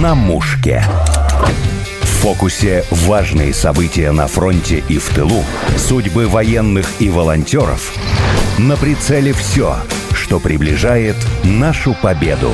на 0.00 0.14
мушке. 0.14 0.82
В 2.02 2.06
фокусе 2.06 2.84
важные 2.90 3.52
события 3.52 4.10
на 4.12 4.26
фронте 4.26 4.82
и 4.88 4.98
в 4.98 5.08
тылу, 5.10 5.44
судьбы 5.76 6.28
военных 6.28 6.86
и 7.00 7.10
волонтеров. 7.10 7.92
На 8.58 8.76
прицеле 8.76 9.32
все, 9.32 9.76
что 10.14 10.38
приближает 10.40 11.16
нашу 11.44 11.94
победу. 11.94 12.52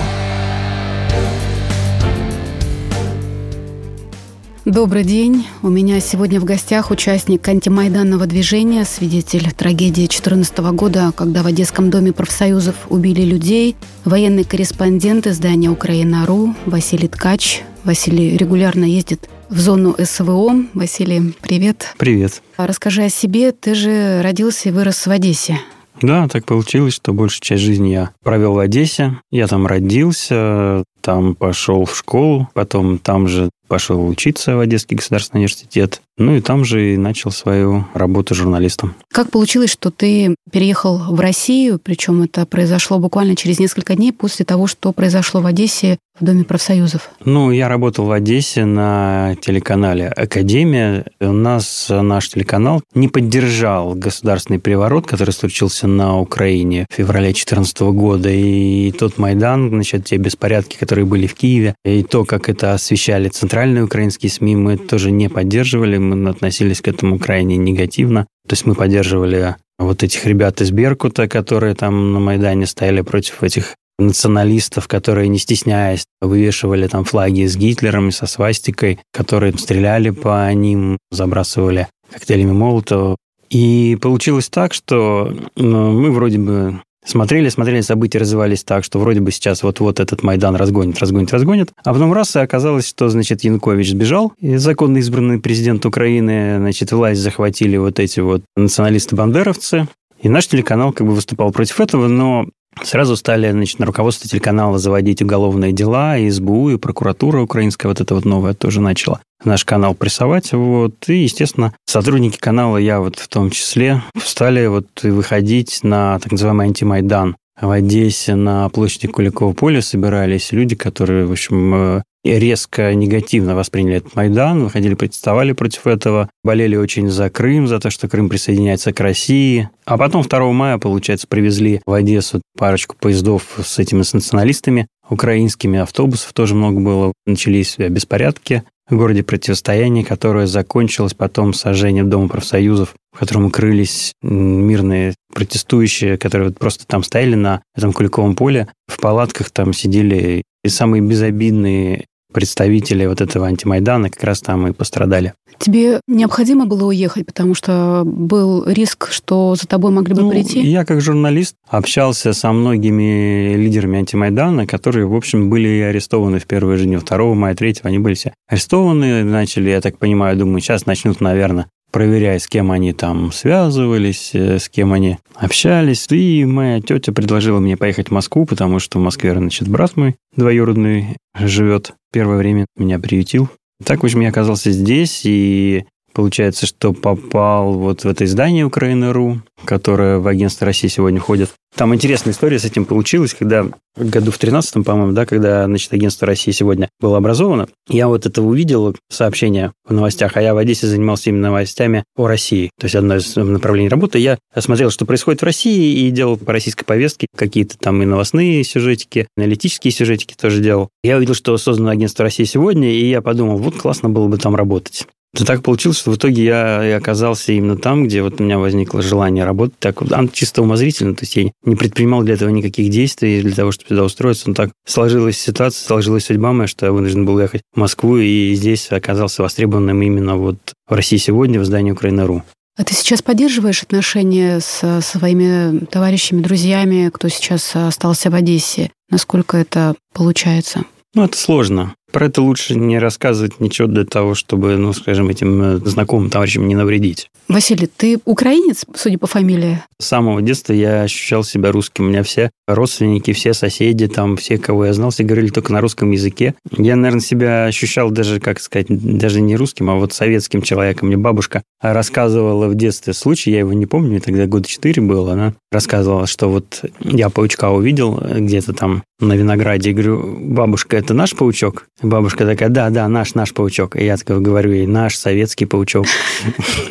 Добрый 4.69 5.03
день. 5.03 5.47
У 5.63 5.71
меня 5.71 5.99
сегодня 5.99 6.39
в 6.39 6.45
гостях 6.45 6.91
участник 6.91 7.49
антимайданного 7.49 8.27
движения, 8.27 8.85
свидетель 8.85 9.51
трагедии 9.53 10.03
2014 10.03 10.59
года, 10.59 11.11
когда 11.17 11.43
в 11.43 11.47
Одесском 11.47 11.89
доме 11.89 12.13
профсоюзов 12.13 12.75
убили 12.91 13.23
людей, 13.23 13.77
военный 14.05 14.45
корреспондент 14.45 15.27
издания 15.27 15.71
«Украина.ру» 15.71 16.55
Василий 16.67 17.09
Ткач. 17.09 17.63
Василий 17.85 18.37
регулярно 18.37 18.85
ездит 18.85 19.31
в 19.49 19.59
зону 19.59 19.97
СВО. 19.99 20.55
Василий, 20.75 21.35
привет. 21.41 21.95
Привет. 21.97 22.43
Расскажи 22.59 23.05
о 23.05 23.09
себе. 23.09 23.53
Ты 23.53 23.75
же 23.75 24.21
родился 24.21 24.69
и 24.69 24.73
вырос 24.73 25.07
в 25.07 25.11
Одессе. 25.11 25.61
Да, 26.03 26.29
так 26.29 26.45
получилось, 26.45 26.93
что 26.93 27.15
большую 27.15 27.41
часть 27.41 27.63
жизни 27.63 27.89
я 27.89 28.11
провел 28.23 28.53
в 28.53 28.59
Одессе. 28.59 29.19
Я 29.31 29.47
там 29.47 29.67
родился, 29.67 30.85
там 31.01 31.35
пошел 31.35 31.87
в 31.87 31.97
школу, 31.97 32.49
потом 32.53 32.99
там 32.99 33.29
же 33.29 33.49
пошел 33.69 34.07
учиться 34.07 34.57
в 34.57 34.61
Одесский 34.61 34.97
государственный 34.97 35.41
университет. 35.41 36.03
Ну 36.19 36.37
и 36.37 36.41
там 36.41 36.65
же 36.65 36.95
и 36.95 36.97
начал 36.97 37.31
свою 37.31 37.87
работу 37.95 38.35
журналистом. 38.35 38.95
Как 39.13 39.31
получилось, 39.31 39.71
что 39.71 39.91
ты 39.91 40.35
переехал 40.51 40.99
в 40.99 41.21
Россию, 41.21 41.81
причем 41.83 42.23
это 42.23 42.45
произошло 42.45 42.99
буквально 42.99 43.37
через 43.37 43.59
несколько 43.59 43.95
дней 43.95 44.13
после 44.13 44.45
того, 44.45 44.67
что 44.67 44.93
произошло 44.93 45.41
в 45.41 45.47
Одессе 45.47 45.99
в 46.21 46.25
Доме 46.25 46.45
профсоюзов? 46.45 47.11
Ну, 47.25 47.53
я 47.53 47.69
работал 47.69 48.07
в 48.07 48.11
Одессе 48.11 48.65
на 48.65 49.37
телеканале 49.41 50.09
«Академия». 50.09 51.07
У 51.21 51.33
нас 51.33 51.87
наш 51.89 52.29
телеканал 52.29 52.83
не 52.95 53.09
поддержал 53.09 53.95
государственный 53.95 54.59
переворот, 54.59 55.07
который 55.07 55.31
случился 55.31 55.87
на 55.87 56.19
Украине 56.19 56.87
в 56.91 56.95
феврале 56.95 57.27
2014 57.27 57.81
года. 57.81 58.31
И 58.31 58.91
тот 58.93 59.19
Майдан, 59.19 59.69
значит, 59.69 60.07
те 60.07 60.17
беспорядки, 60.17 60.77
которые 60.77 61.05
были 61.05 61.29
в 61.29 61.35
Киеве, 61.35 61.77
и 61.85 62.03
то, 62.03 62.25
как 62.25 62.49
это 62.49 62.75
освещали 62.75 63.29
центральные 63.29 63.85
украинские 63.85 64.31
СМИ, 64.31 64.57
мы 64.57 64.77
тоже 64.77 65.13
не 65.13 65.29
поддерживали 65.29 65.99
мы 66.17 66.31
относились 66.31 66.81
к 66.81 66.89
этому 66.89 67.19
крайне 67.19 67.57
негативно. 67.57 68.27
То 68.47 68.55
есть 68.55 68.67
мы 68.67 68.75
поддерживали 68.75 69.57
вот 69.79 70.03
этих 70.03 70.25
ребят 70.27 70.61
из 70.61 70.71
Беркута, 70.71 71.29
которые 71.29 71.75
там 71.75 72.13
на 72.13 72.21
Майдане 72.21 72.67
стояли 72.67 73.03
против 73.03 73.43
этих 73.43 73.77
националистов, 73.99 74.87
которые, 74.87 75.29
не 75.29 75.39
стесняясь, 75.39 76.05
вывешивали 76.21 76.87
там 76.87 77.05
флаги 77.05 77.47
с 77.47 77.57
Гитлером 77.57 78.09
и 78.09 78.13
со 78.13 78.27
свастикой, 78.27 79.01
которые 79.13 79.53
стреляли 79.59 80.11
по 80.11 80.53
ним, 80.53 80.99
забрасывали 81.11 81.89
коктейлями 82.11 82.53
Молотова. 82.53 83.17
И 83.51 83.97
получилось 84.01 84.49
так, 84.49 84.75
что 84.75 85.35
ну, 85.57 85.93
мы 85.93 86.11
вроде 86.11 86.39
бы 86.39 86.81
Смотрели, 87.09 87.49
смотрели, 87.49 87.81
события 87.81 88.19
развивались 88.19 88.65
так, 88.65 88.85
что 88.85 88.99
вроде 88.99 89.21
бы 89.21 89.31
сейчас 89.31 89.63
вот-вот 89.63 89.99
этот 89.99 90.23
Майдан 90.23 90.57
разгонит, 90.57 90.99
разгонит, 90.99 91.33
разгонит. 91.33 91.71
А 91.83 91.95
потом 91.95 92.13
раз, 92.13 92.37
и 92.37 92.41
оказалось, 92.41 92.87
что, 92.87 93.09
значит, 93.09 93.45
Янукович 93.45 93.93
сбежал, 93.93 94.35
и 94.39 94.57
законно 94.57 94.99
избранный 94.99 95.41
президент 95.41 95.87
Украины, 95.87 96.59
значит, 96.59 96.93
власть 96.93 97.23
захватили 97.23 97.79
вот 97.79 97.99
эти 97.99 98.21
вот 98.21 98.43
националисты-бандеровцы, 98.57 99.89
и 100.21 100.29
наш 100.29 100.49
телеканал 100.49 100.93
как 100.93 101.07
бы 101.07 101.15
выступал 101.15 101.51
против 101.51 101.81
этого, 101.81 102.09
но 102.09 102.45
Сразу 102.83 103.17
стали 103.17 103.51
значит, 103.51 103.79
на 103.79 103.87
руководство 103.87 104.29
телеканала 104.29 104.79
заводить 104.79 105.23
уголовные 105.23 105.73
дела, 105.73 106.19
и 106.19 106.31
СБУ, 106.31 106.71
и 106.71 106.77
прокуратура 106.77 107.41
украинская, 107.41 107.89
вот 107.91 108.01
это 108.01 108.15
вот 108.15 108.25
новое 108.25 108.55
тоже 108.55 108.81
начала 108.81 109.21
наш 109.45 109.65
канал 109.65 109.95
прессовать. 109.95 110.53
Вот. 110.53 111.09
И, 111.09 111.23
естественно, 111.23 111.75
сотрудники 111.87 112.39
канала, 112.39 112.77
я 112.77 113.01
вот 113.01 113.19
в 113.19 113.29
том 113.29 113.51
числе, 113.51 114.03
стали 114.23 114.67
вот 114.67 114.87
выходить 115.03 115.81
на 115.83 116.19
так 116.19 116.33
называемый 116.33 116.67
антимайдан. 116.67 117.37
В 117.61 117.71
Одессе 117.71 118.37
на 118.37 118.69
площади 118.69 119.09
Куликова 119.09 119.53
поля 119.53 119.83
собирались 119.83 120.53
люди, 120.53 120.77
которые, 120.77 121.27
в 121.27 121.33
общем, 121.33 121.75
э, 121.75 122.03
резко 122.25 122.95
негативно 122.95 123.57
восприняли 123.57 123.97
этот 123.97 124.15
Майдан, 124.15 124.63
выходили, 124.63 124.95
протестовали 124.95 125.53
против 125.53 125.89
этого, 125.89 126.31
болели 126.45 126.77
очень 126.77 127.09
за 127.09 127.31
Крым, 127.31 127.67
за 127.67 127.81
то, 127.81 127.91
что 127.91 128.09
Крым 128.09 128.29
присоединяется 128.29 128.93
к 128.93 129.01
России. 129.01 129.71
А 129.85 129.99
потом 129.99 130.23
2 130.23 130.53
мая, 130.53 130.79
получается, 130.79 131.27
привезли 131.27 131.81
в 131.85 131.93
Одессу 131.93 132.43
парочку 132.57 132.95
поездов 132.97 133.59
с 133.61 133.81
этими 133.81 134.03
с 134.03 134.13
националистами, 134.13 134.87
украинскими 135.11 135.81
автобусов 135.81 136.33
тоже 136.33 136.55
много 136.55 136.81
было. 136.81 137.13
Начались 137.27 137.77
беспорядки 137.77 138.63
городе 138.97 139.23
противостояние, 139.23 140.05
которое 140.05 140.47
закончилось 140.47 141.15
потом 141.15 141.53
сожжением 141.53 142.09
Дома 142.09 142.29
профсоюзов, 142.29 142.95
в 143.13 143.19
котором 143.19 143.47
укрылись 143.47 144.13
мирные 144.23 145.15
протестующие, 145.35 146.19
которые 146.19 146.49
вот 146.49 146.59
просто 146.59 146.87
там 146.87 147.03
стояли 147.03 147.35
на 147.35 147.63
этом 147.77 147.93
Куликовом 147.93 148.35
поле, 148.35 148.69
в 148.87 149.01
палатках 149.01 149.51
там 149.51 149.73
сидели 149.73 150.43
и 150.65 150.69
самые 150.69 151.03
безобидные 151.03 152.07
представители 152.33 153.07
вот 153.07 153.21
этого 153.21 153.47
антимайдана 153.47 154.11
как 154.11 154.23
раз 154.23 154.41
там 154.41 154.67
и 154.69 154.73
пострадали. 154.73 155.35
Тебе 155.59 156.01
необходимо 156.07 156.67
было 156.67 156.85
уехать, 156.87 157.27
потому 157.27 157.55
что 157.55 158.03
был 158.05 158.65
риск, 158.65 159.11
что 159.11 159.57
за 159.57 159.67
тобой 159.67 159.91
могли 159.91 160.15
бы 160.15 160.23
ну, 160.23 160.31
прийти? 160.31 160.61
Я 160.61 160.85
как 160.85 161.01
журналист 161.01 161.57
общался 161.69 162.33
со 162.33 162.53
многими 162.53 163.55
лидерами 163.57 163.99
антимайдана, 163.99 164.67
которые, 164.67 165.07
в 165.07 165.15
общем, 165.15 165.51
были 165.51 165.81
арестованы 165.81 166.39
в 166.39 166.47
первые 166.47 166.79
же 166.79 166.85
дни 166.85 166.97
2 166.97 167.35
мая, 167.35 167.55
3 167.55 167.77
они 167.83 167.99
были 167.99 168.15
все 168.15 168.35
арестованы, 168.47 169.25
начали, 169.25 169.71
я 169.71 169.81
так 169.81 169.99
понимаю, 169.99 170.37
думаю, 170.37 170.61
сейчас 170.61 170.87
начнут, 170.87 171.21
наверное, 171.21 171.67
проверяя, 171.99 172.39
с 172.39 172.47
кем 172.47 172.71
они 172.71 172.93
там 172.93 173.33
связывались, 173.33 174.31
э, 174.33 174.61
с 174.61 174.69
кем 174.69 174.93
они 174.93 175.19
общались. 175.35 176.07
И 176.11 176.45
моя 176.45 176.81
тетя 176.81 177.11
предложила 177.13 177.59
мне 177.59 177.77
поехать 177.77 178.07
в 178.07 178.13
Москву, 178.13 178.47
потому 178.47 178.79
что 178.79 179.01
в 179.01 179.03
Москве, 179.03 179.35
значит, 179.35 179.67
брат 179.67 179.97
мой 179.97 180.15
двоюродный 180.37 181.17
живет. 181.37 181.95
Первое 182.13 182.37
время 182.37 182.67
меня 182.77 183.01
приютил. 183.01 183.49
Так, 183.85 184.03
в 184.03 184.05
общем, 184.05 184.21
я 184.21 184.29
оказался 184.29 184.71
здесь, 184.71 185.23
и 185.25 185.87
Получается, 186.19 186.67
что 186.67 186.93
попал 186.93 187.75
вот 187.75 188.03
в 188.03 188.09
это 188.09 188.25
издание 188.25 188.65
Украина.ру, 188.65 189.41
которое 189.65 190.19
в 190.19 190.27
агентство 190.27 190.67
России 190.67 190.89
сегодня 190.89 191.21
входит. 191.21 191.51
Там 191.77 191.95
интересная 191.95 192.33
история 192.33 192.59
с 192.59 192.65
этим 192.65 192.87
получилась, 192.87 193.35
когда 193.35 193.69
году 193.97 194.33
в 194.33 194.39
13 194.39 194.85
по-моему, 194.85 195.13
да, 195.13 195.27
когда, 195.27 195.67
значит, 195.67 195.93
агентство 195.93 196.27
России 196.27 196.51
сегодня 196.51 196.89
было 196.99 197.19
образовано, 197.19 197.69
я 197.89 198.09
вот 198.09 198.27
это 198.27 198.43
увидел, 198.43 198.97
сообщение 199.09 199.71
в 199.87 199.93
новостях, 199.93 200.37
а 200.37 200.43
я 200.43 200.55
в 200.55 200.59
Одессе 200.59 200.89
занимался 200.89 201.31
именно 201.31 201.51
новостями 201.51 202.03
о 202.17 202.27
России. 202.27 202.73
То 202.81 202.87
есть 202.87 202.97
одно 202.97 203.15
из 203.15 203.37
направлений 203.37 203.89
работы. 203.89 204.19
Я 204.19 204.39
смотрел, 204.57 204.91
что 204.91 205.07
происходит 205.07 205.43
в 205.43 205.45
России, 205.45 206.01
и 206.01 206.11
делал 206.11 206.37
по 206.37 206.53
российской 206.53 206.85
повестке 206.85 207.29
какие-то 207.37 207.79
там 207.79 208.03
и 208.03 208.07
новостные 208.07 208.65
сюжетики, 208.65 209.29
аналитические 209.37 209.93
сюжетики 209.93 210.35
тоже 210.35 210.61
делал. 210.61 210.89
Я 211.05 211.17
увидел, 211.17 211.35
что 211.35 211.57
создано 211.59 211.91
агентство 211.91 212.25
России 212.25 212.43
сегодня, 212.43 212.91
и 212.91 213.09
я 213.09 213.23
подумал, 213.23 213.59
вот 213.59 213.77
классно 213.77 214.09
было 214.09 214.27
бы 214.27 214.37
там 214.37 214.57
работать. 214.57 215.07
Это 215.35 215.45
так 215.45 215.63
получилось, 215.63 215.99
что 215.99 216.11
в 216.11 216.17
итоге 216.17 216.43
я 216.43 216.89
и 216.89 216.91
оказался 216.91 217.53
именно 217.53 217.77
там, 217.77 218.07
где 218.07 218.23
вот 218.23 218.41
у 218.41 218.45
меня 218.45 218.59
возникло 218.59 219.03
желание 219.03 219.45
работать. 219.45 219.79
Так 219.79 220.01
вот, 220.01 220.33
чисто 220.33 220.63
умозрительно, 220.63 221.15
то 221.15 221.23
есть 221.23 221.37
я 221.37 221.51
не 221.65 221.77
предпринимал 221.77 222.23
для 222.23 222.35
этого 222.35 222.49
никаких 222.49 222.89
действий, 222.89 223.43
для 223.43 223.55
того, 223.55 223.71
чтобы 223.71 223.91
сюда 223.91 224.05
устроиться. 224.05 224.49
Но 224.49 224.55
так 224.55 224.71
сложилась 224.87 225.39
ситуация, 225.39 225.87
сложилась 225.87 226.25
судьба 226.25 226.53
моя, 226.53 226.67
что 226.67 226.87
я 226.87 226.93
вынужден 226.93 227.27
был 227.27 227.39
ехать 227.39 227.61
в 227.75 227.79
Москву, 227.79 228.17
и 228.17 228.55
здесь 228.55 228.91
оказался 228.91 229.43
востребованным 229.43 230.01
именно 230.01 230.37
вот 230.37 230.57
в 230.89 230.95
России 230.95 231.19
сегодня 231.19 231.61
в 231.61 231.65
здании 231.67 231.93
Украина.ру. 231.93 232.43
А 232.79 232.85
ты 232.85 232.95
сейчас 232.95 233.23
поддерживаешь 233.23 233.83
отношения 233.83 234.61
с 234.61 235.01
своими 235.03 235.85
товарищами, 235.87 236.41
друзьями, 236.41 237.11
кто 237.13 237.29
сейчас 237.29 237.75
остался 237.75 238.31
в 238.31 238.35
Одессе? 238.35 238.93
Насколько 239.11 239.59
это 239.59 239.95
получается? 240.15 240.85
Ну, 241.15 241.25
это 241.25 241.37
сложно. 241.37 241.95
Про 242.13 242.27
это 242.27 242.41
лучше 242.41 242.75
не 242.75 242.99
рассказывать 242.99 243.61
ничего 243.61 243.87
для 243.87 244.05
того, 244.05 244.35
чтобы, 244.35 244.77
ну, 244.77 244.93
скажем, 244.95 245.29
этим 245.29 245.63
э, 245.63 245.77
знакомым 245.85 246.31
товарищам 246.31 246.67
не 246.67 246.75
навредить. 246.75 247.31
Василий, 247.49 247.87
ты 247.87 248.19
украинец, 248.25 248.85
судя 248.95 249.19
по 249.19 249.27
фамилии? 249.27 249.83
С 250.01 250.07
самого 250.07 250.41
детства 250.43 250.73
я 250.73 251.03
ощущал 251.03 251.45
себя 251.45 251.71
русским. 251.71 252.05
У 252.05 252.09
меня 252.09 252.23
все 252.23 252.51
родственники, 252.67 253.33
все 253.33 253.55
соседи, 253.55 254.07
там, 254.07 254.37
все, 254.37 254.59
кого 254.59 254.87
я 254.87 254.93
знал, 254.93 255.11
все 255.11 255.25
говорили 255.25 255.49
только 255.49 255.73
на 255.73 255.81
русском 255.81 256.11
языке. 256.11 256.55
Я, 256.77 256.97
наверное, 256.97 257.21
себя 257.21 257.65
ощущал 257.67 258.11
даже, 258.11 258.41
как 258.41 258.61
сказать, 258.61 258.87
даже 258.89 259.41
не 259.41 259.57
русским, 259.57 259.91
а 259.91 259.95
вот 259.95 260.13
советским 260.13 260.63
человеком. 260.63 261.09
Мне 261.09 261.17
бабушка 261.17 261.63
рассказывала 261.81 262.69
в 262.69 262.75
детстве 262.75 263.13
случай, 263.13 263.51
я 263.51 263.61
его 263.61 263.73
не 263.73 263.87
помню, 263.87 264.21
тогда 264.21 264.47
года 264.47 264.69
четыре 264.69 265.03
было, 265.03 265.33
она 265.33 265.55
рассказывала, 265.71 266.27
что 266.27 266.49
вот 266.49 266.85
я 267.01 267.31
паучка 267.31 267.71
увидел 267.71 268.23
где-то 268.23 268.73
там 268.73 269.03
на 269.21 269.35
винограде, 269.35 269.91
и 269.91 269.93
говорю, 269.93 270.39
бабушка, 270.41 270.97
это 270.97 271.15
наш 271.15 271.35
паучок? 271.35 271.87
Бабушка 272.03 272.47
такая, 272.47 272.69
да, 272.69 272.91
да, 272.91 273.09
наш, 273.09 273.35
наш 273.35 273.53
паучок. 273.53 273.97
И 273.97 274.05
я 274.05 274.17
говорю 274.25 274.73
ей, 274.73 274.87
наш 274.87 275.17
советский 275.17 275.67
паучок. 275.67 276.07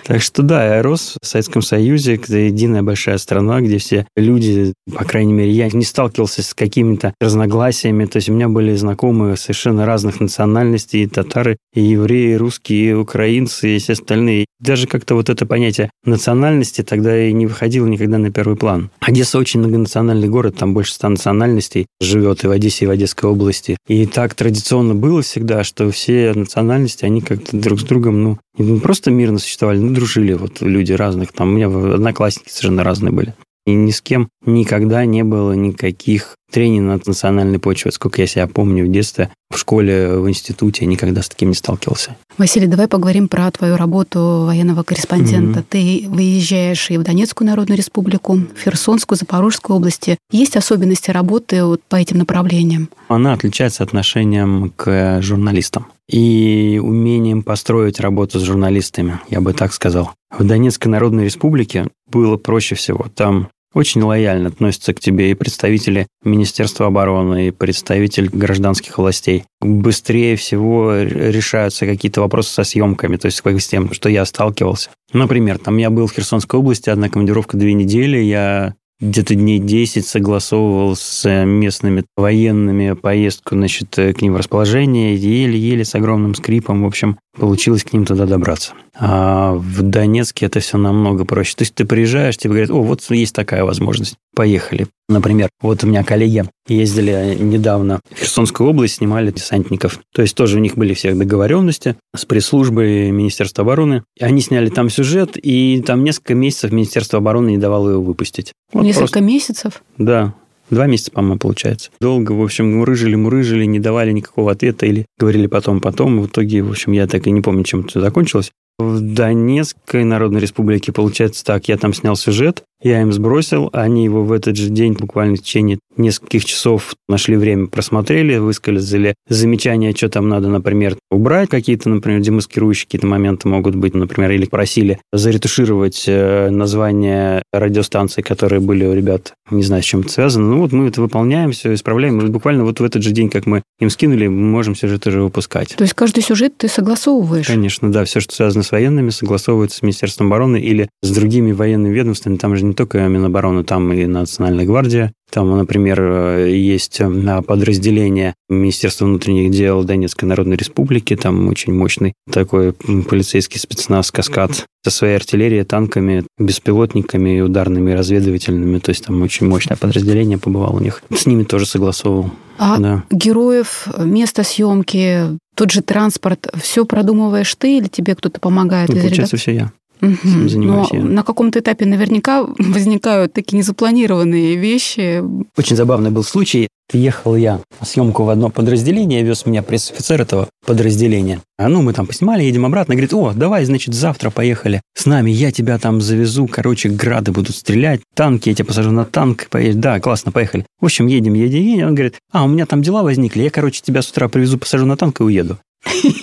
Так 0.07 0.23
что 0.23 0.43
да, 0.43 0.77
я 0.77 0.83
рос 0.83 1.17
в 1.21 1.27
Советском 1.27 1.63
Союзе, 1.63 2.15
это 2.15 2.39
единая 2.39 2.85
большая 2.85 3.19
страна, 3.19 3.61
где 3.61 3.79
все 3.79 4.07
люди, 4.15 4.73
по 4.95 5.05
крайней 5.05 5.33
мере, 5.33 5.51
я 5.51 5.69
не 5.69 5.83
сталкивался 5.83 6.45
с 6.45 6.55
какими-то 6.55 7.13
разногласиями. 7.21 8.05
То 8.05 8.19
есть 8.19 8.29
у 8.29 8.33
меня 8.33 8.49
были 8.49 8.77
знакомые 8.77 9.37
совершенно 9.37 9.85
разных 9.85 10.21
национальностей, 10.21 11.03
и 11.03 11.07
татары, 11.09 11.57
и 11.75 11.83
евреи, 11.83 12.35
и 12.35 12.37
русские, 12.37 12.91
и 12.91 12.95
украинцы, 12.95 13.75
и 13.75 13.79
все 13.81 13.95
остальные. 13.95 14.47
Даже 14.61 14.87
как-то 14.87 15.17
вот 15.17 15.29
это 15.29 15.45
понятие 15.45 15.91
национальности 16.05 16.83
тогда 16.83 17.27
и 17.27 17.33
не 17.33 17.47
выходило 17.47 17.87
никогда 17.87 18.19
на 18.19 18.31
первый 18.31 18.57
план. 18.57 18.91
Одесса 19.01 19.39
очень 19.39 19.59
многонациональный 19.59 20.29
город, 20.29 20.55
там 20.57 20.73
больше 20.73 20.95
ста 20.95 21.09
национальностей 21.09 21.87
живет 22.01 22.45
и 22.45 22.47
в 22.47 22.53
Одессе, 22.53 22.85
и 22.85 22.89
в 22.89 22.93
Одесской 22.93 23.29
области. 23.29 23.77
И 23.89 24.07
так 24.07 24.35
традиционно 24.35 24.95
было 24.95 25.23
всегда, 25.23 25.65
что 25.65 25.91
все 25.91 26.33
национальности, 26.33 27.05
они 27.05 27.23
как-то 27.23 27.57
друг 27.57 27.81
с 27.81 27.83
другом, 27.83 28.23
ну, 28.23 28.39
не 28.57 28.81
просто 28.81 29.11
мирно 29.11 29.39
существовали, 29.39 29.79
ну, 29.79 29.96
дружили 29.97 30.35
вот 30.35 30.61
люди 30.61 30.93
разных. 30.93 31.33
Там 31.33 31.49
у 31.49 31.57
меня 31.57 31.67
одноклассники 31.67 32.51
совершенно 32.51 32.85
разные 32.85 33.13
были. 33.13 33.35
И 33.67 33.73
ни 33.73 33.91
с 33.91 34.01
кем 34.01 34.29
никогда 34.45 35.05
не 35.05 35.25
было 35.25 35.53
никаких 35.53 36.37
трений 36.51 36.81
на 36.81 37.01
национальной 37.05 37.59
почве. 37.59 37.93
Сколько 37.93 38.23
я 38.23 38.27
себя 38.27 38.47
помню 38.47 38.87
в 38.87 38.91
детстве, 38.91 39.31
в 39.51 39.59
школе, 39.59 40.17
в 40.19 40.29
институте, 40.29 40.87
никогда 40.87 41.23
с 41.23 41.29
таким 41.29 41.51
не 41.51 41.55
сталкивался. 41.55 42.17
Василий, 42.39 42.67
давай 42.67 42.89
поговорим 42.89 43.29
про 43.29 43.51
твою 43.51 43.77
работу 43.77 44.45
военного 44.47 44.83
корреспондента. 44.83 45.61
Mm-hmm. 45.61 45.67
Ты 45.69 46.09
выезжаешь 46.09 46.91
и 46.91 46.99
в 46.99 47.03
Донецкую 47.03 47.49
Народную 47.49 47.79
Республику, 47.79 48.35
в 48.35 48.63
Херсонскую, 48.63 49.17
Запорожскую 49.19 49.77
области. 49.77 50.19
Есть 50.31 50.57
особенности 50.57 51.11
работы 51.11 51.65
вот 51.65 51.83
по 51.89 51.97
этим 51.97 52.19
направлениям? 52.19 52.89
Она 53.09 53.33
отличается 53.33 53.85
отношением 53.85 54.73
к 54.77 55.21
журналистам 55.23 55.87
и 56.09 56.81
умением 56.83 57.43
построить 57.43 58.01
работу 58.01 58.39
с 58.39 58.43
журналистами, 58.43 59.21
я 59.29 59.41
бы 59.41 59.53
так 59.53 59.73
сказал. 59.73 60.13
В 60.31 60.45
Донецкой 60.45 60.93
Народной 60.93 61.25
Республике 61.25 61.89
было 62.11 62.37
проще 62.37 62.75
всего. 62.75 63.07
Там 63.15 63.49
очень 63.75 64.03
лояльно 64.03 64.49
относятся 64.49 64.95
к 64.95 65.01
тебе 65.01 65.31
и 65.31 65.35
представители 65.35 66.07
Министерства 66.25 66.87
обороны, 66.87 67.49
и 67.49 67.51
представители 67.51 68.29
гражданских 68.29 68.99
властей. 68.99 69.45
Быстрее 69.61 70.37
всего 70.37 70.95
решаются 70.97 71.87
какие-то 71.87 72.21
вопросы 72.21 72.53
со 72.53 72.65
съемками, 72.65 73.17
то 73.17 73.27
есть 73.27 73.43
с 73.45 73.69
тем, 73.69 73.93
что 73.93 74.09
я 74.09 74.25
сталкивался. 74.25 74.91
Например, 75.13 75.59
там 75.59 75.77
я 75.77 75.91
был 75.91 76.07
в 76.07 76.13
Херсонской 76.13 76.59
области, 76.59 76.91
одна 76.91 77.09
командировка 77.09 77.57
две 77.57 77.75
недели, 77.75 78.19
я 78.19 78.75
где-то 78.99 79.35
дней 79.35 79.59
10 79.59 80.07
согласовывал 80.07 80.97
с 80.97 81.29
местными 81.45 82.05
военными 82.17 82.93
поездку, 82.93 83.55
значит, 83.55 83.95
к 83.95 84.23
ним 84.23 84.33
в 84.33 84.37
расположение, 84.37 85.15
еле-еле 85.15 85.85
с 85.85 85.95
огромным 85.95 86.35
скрипом, 86.35 86.83
в 86.83 86.87
общем, 86.87 87.19
получилось 87.37 87.85
к 87.85 87.93
ним 87.93 88.05
туда 88.05 88.27
добраться. 88.27 88.73
А 88.99 89.53
в 89.53 89.83
Донецке 89.83 90.47
это 90.47 90.61
все 90.61 90.79
намного 90.79 91.25
проще. 91.25 91.55
То 91.57 91.63
есть 91.63 91.75
ты 91.75 91.85
приезжаешь, 91.85 92.37
тебе 92.37 92.51
говорят, 92.51 92.71
о, 92.71 92.83
вот 92.83 93.03
есть 93.11 93.35
такая 93.35 93.65
возможность, 93.65 94.17
поехали. 94.35 94.87
Например, 95.09 95.49
вот 95.61 95.85
у 95.85 95.87
меня 95.87 96.03
коллеги 96.03 96.45
ездили 96.67 97.37
недавно 97.39 98.01
в 98.11 98.19
Херсонскую 98.19 98.71
область, 98.71 98.97
снимали 98.97 99.31
десантников. 99.31 100.01
То 100.13 100.23
есть 100.23 100.35
тоже 100.35 100.57
у 100.57 100.61
них 100.61 100.77
были 100.77 100.95
все 100.95 101.15
договоренности 101.15 101.97
с 102.15 102.25
пресс-службой 102.25 103.11
Министерства 103.11 103.63
обороны. 103.63 104.03
Они 104.21 104.41
сняли 104.41 104.69
там 104.69 104.91
сюжет, 104.91 105.37
и 105.37 105.83
там 105.87 106.03
несколько 106.05 106.35
месяцев 106.35 106.73
Министерство 106.73 107.19
обороны 107.19 107.51
не 107.51 107.59
давало 107.59 107.91
его 107.91 108.03
выпустить. 108.03 108.53
Вот 108.73 108.83
несколько 108.83 109.01
просто... 109.01 109.21
месяцев? 109.21 109.83
Да, 109.99 110.35
Два 110.71 110.87
месяца, 110.87 111.11
по-моему, 111.13 111.39
получается. 111.39 111.91
Долго, 112.01 112.33
в 112.33 112.43
общем, 112.43 112.79
мурыжили-мурыжили, 112.79 113.65
не 113.65 113.79
давали 113.79 114.13
никакого 114.13 114.53
ответа 114.53 114.87
или 114.87 115.07
говорили 115.19 115.47
потом-потом. 115.47 116.21
В 116.21 116.27
итоге, 116.27 116.63
в 116.63 116.71
общем, 116.71 116.93
я 116.93 117.07
так 117.07 117.27
и 117.27 117.31
не 117.31 117.41
помню, 117.41 117.65
чем 117.65 117.81
это 117.81 118.01
закончилось. 118.01 118.51
В 118.79 119.01
Донецкой 119.01 120.05
Народной 120.05 120.41
Республике 120.41 120.93
получается 120.93 121.45
так, 121.45 121.67
я 121.69 121.79
там 121.79 121.95
снял 121.95 122.15
сюжет, 122.15 122.63
я 122.87 123.03
им 123.03 123.13
сбросил, 123.13 123.69
они 123.73 124.05
его 124.05 124.25
в 124.25 124.33
этот 124.33 124.57
же 124.57 124.71
день, 124.71 124.93
буквально 124.93 125.37
в 125.37 125.41
течение 125.41 125.79
нескольких 125.97 126.45
часов 126.45 126.95
нашли 127.09 127.37
время, 127.37 127.67
просмотрели, 127.67 128.37
высказали 128.37 129.15
замечания, 129.29 129.95
что 129.95 130.09
там 130.09 130.29
надо, 130.29 130.49
например, 130.49 130.97
убрать 131.11 131.49
какие-то, 131.49 131.89
например, 131.89 132.21
демаскирующие 132.21 132.87
какие-то 132.87 133.07
моменты 133.07 133.49
могут 133.49 133.75
быть, 133.75 133.95
например, 133.95 134.31
или 134.31 134.47
просили 134.47 135.01
заретушировать 135.13 136.05
э, 136.07 136.51
название 136.51 137.43
радиостанций, 137.53 138.23
которые 138.23 138.61
были 138.61 138.85
у 138.85 138.95
ребят, 138.95 139.33
не 139.51 139.63
знаю, 139.63 139.83
с 139.83 139.87
чем 139.87 140.01
это 140.01 140.11
связано. 140.11 140.47
Ну 140.47 140.61
вот 140.61 140.73
мы 140.73 140.89
это 140.89 141.01
выполняем, 141.01 141.53
все 141.53 141.73
исправляем. 141.75 142.21
И 142.21 142.29
буквально 142.29 142.65
вот 142.65 142.81
в 142.81 142.85
этот 142.85 143.03
же 143.03 143.11
день, 143.11 143.31
как 143.31 143.47
мы 143.47 143.63
им 143.81 143.91
скинули, 143.91 144.27
мы 144.27 144.51
можем 144.51 144.75
сюжет 144.75 145.07
уже 145.07 145.23
выпускать. 145.23 145.75
То 145.77 145.83
есть 145.83 145.95
каждый 145.95 146.23
сюжет 146.23 146.57
ты 146.57 146.69
согласовываешь? 146.69 147.47
Конечно, 147.47 147.91
да. 147.91 148.05
Все, 148.05 148.21
что 148.21 148.35
связано 148.35 148.63
с 148.63 148.73
военными, 148.73 149.11
согласовывается 149.11 149.79
с 149.79 149.83
Министерством 149.83 150.29
обороны 150.29 150.61
или 150.61 150.89
с 151.03 151.11
другими 151.11 151.53
военными 151.53 151.93
ведомствами. 151.93 152.37
Там 152.37 152.57
же 152.57 152.65
не 152.65 152.75
только 152.77 152.99
Минобороны, 153.09 153.65
там 153.65 153.93
и 153.93 154.07
Национальная 154.07 154.65
гвардия, 154.65 155.13
там, 155.31 155.57
например, 155.57 156.01
э, 156.01 156.51
есть 156.51 157.01
э, 157.01 157.43
подразделение 157.43 158.35
Министерства 158.49 159.07
внутренних 159.07 159.51
дел 159.51 159.83
Донецкой 159.83 160.29
Народной 160.29 160.57
Республики, 160.57 161.17
там 161.17 161.49
очень 161.49 161.75
мощный 161.75 162.15
такой 162.31 162.73
полицейский 162.73 163.59
спецназ 163.59 164.11
«Каскад» 164.13 164.65
со 164.85 164.91
своей 164.91 165.17
артиллерией, 165.17 165.65
танками, 165.65 166.25
беспилотниками, 166.39 167.41
ударными, 167.41 167.93
разведывательными. 167.93 168.79
То 168.79 168.91
есть 168.91 169.05
там 169.05 169.21
очень 169.23 169.49
мощное 169.49 169.77
подразделение 169.77 170.39
побывало 170.39 170.77
у 170.77 170.81
них. 170.81 171.03
С 171.13 171.27
ними 171.27 171.43
тоже 171.43 171.67
согласовывал. 171.67 172.31
А 172.59 172.79
да. 172.79 173.05
героев, 173.11 173.89
место 173.99 174.45
съемки, 174.45 175.39
тот 175.57 175.73
же 175.73 175.83
транспорт, 175.83 176.49
все 176.63 176.85
продумываешь 176.85 177.55
ты 177.57 177.79
или 177.79 177.89
тебе 177.89 178.15
кто-то 178.15 178.39
помогает? 178.41 178.91
Ну, 178.91 179.01
получается, 179.01 179.37
все 179.37 179.53
я. 179.53 179.73
Угу. 180.03 180.49
Занимаюсь 180.49 180.89
Но 180.93 180.99
я. 180.99 181.05
на 181.05 181.23
каком-то 181.23 181.61
этапе 181.61 181.87
наверняка 181.87 182.45
возникают 182.59 183.33
такие 183.33 183.59
незапланированные 183.59 184.57
вещи. 184.57 185.23
Очень 185.57 185.77
забавный 185.77 186.11
был 186.11 186.23
случай. 186.23 186.69
Ехал 186.93 187.35
я 187.35 187.61
на 187.81 187.87
съемку 187.87 188.23
в 188.23 188.31
одно 188.31 188.49
подразделение, 188.49 189.25
вез 189.25 189.45
меня 189.45 189.65
пресс-офицер 189.65 190.23
этого 190.23 190.49
подразделения. 190.65 191.41
А 191.59 191.69
ну, 191.69 191.83
мы 191.83 191.93
там 191.93 192.07
поснимали, 192.07 192.45
едем 192.45 192.65
обратно. 192.65 192.95
Говорит, 192.95 193.13
о, 193.13 193.33
давай, 193.35 193.65
значит, 193.65 193.93
завтра 193.93 194.31
поехали 194.31 194.81
с 194.95 195.05
нами, 195.05 195.33
я 195.33 195.51
тебя 195.51 195.79
там 195.79 196.01
завезу. 196.01 196.47
Короче, 196.47 196.89
грады 196.89 197.33
будут 197.33 197.57
стрелять, 197.57 198.03
танки, 198.15 198.51
я 198.51 198.55
тебя 198.55 198.67
посажу 198.67 198.93
на 198.93 199.05
танк, 199.05 199.49
поедешь. 199.51 199.75
Да, 199.75 199.99
классно, 199.99 200.31
поехали. 200.31 200.65
В 200.81 200.85
общем, 200.85 201.09
едем, 201.09 201.35
едем, 201.35 201.61
едем. 201.61 201.89
Он 201.89 201.95
говорит, 201.97 202.15
а, 202.31 202.45
у 202.45 202.49
меня 202.49 202.67
там 202.67 202.83
дела 202.83 203.03
возникли, 203.03 203.43
я, 203.43 203.51
короче, 203.51 203.83
тебя 203.83 204.01
с 204.01 204.09
утра 204.09 204.29
привезу, 204.29 204.57
посажу 204.57 204.87
на 204.87 204.97
танк 204.97 205.21
и 205.21 205.25
уеду. 205.25 205.59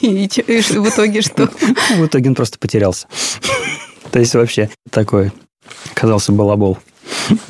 И 0.02 0.28
в 0.28 0.90
итоге 0.90 1.22
что? 1.22 1.48
В 1.98 2.06
итоге 2.06 2.30
он 2.30 2.36
просто 2.36 2.60
потерялся. 2.60 3.08
То 4.12 4.20
есть 4.20 4.34
вообще 4.36 4.70
такой 4.90 5.32
оказался 5.92 6.32
балабол. 6.32 6.78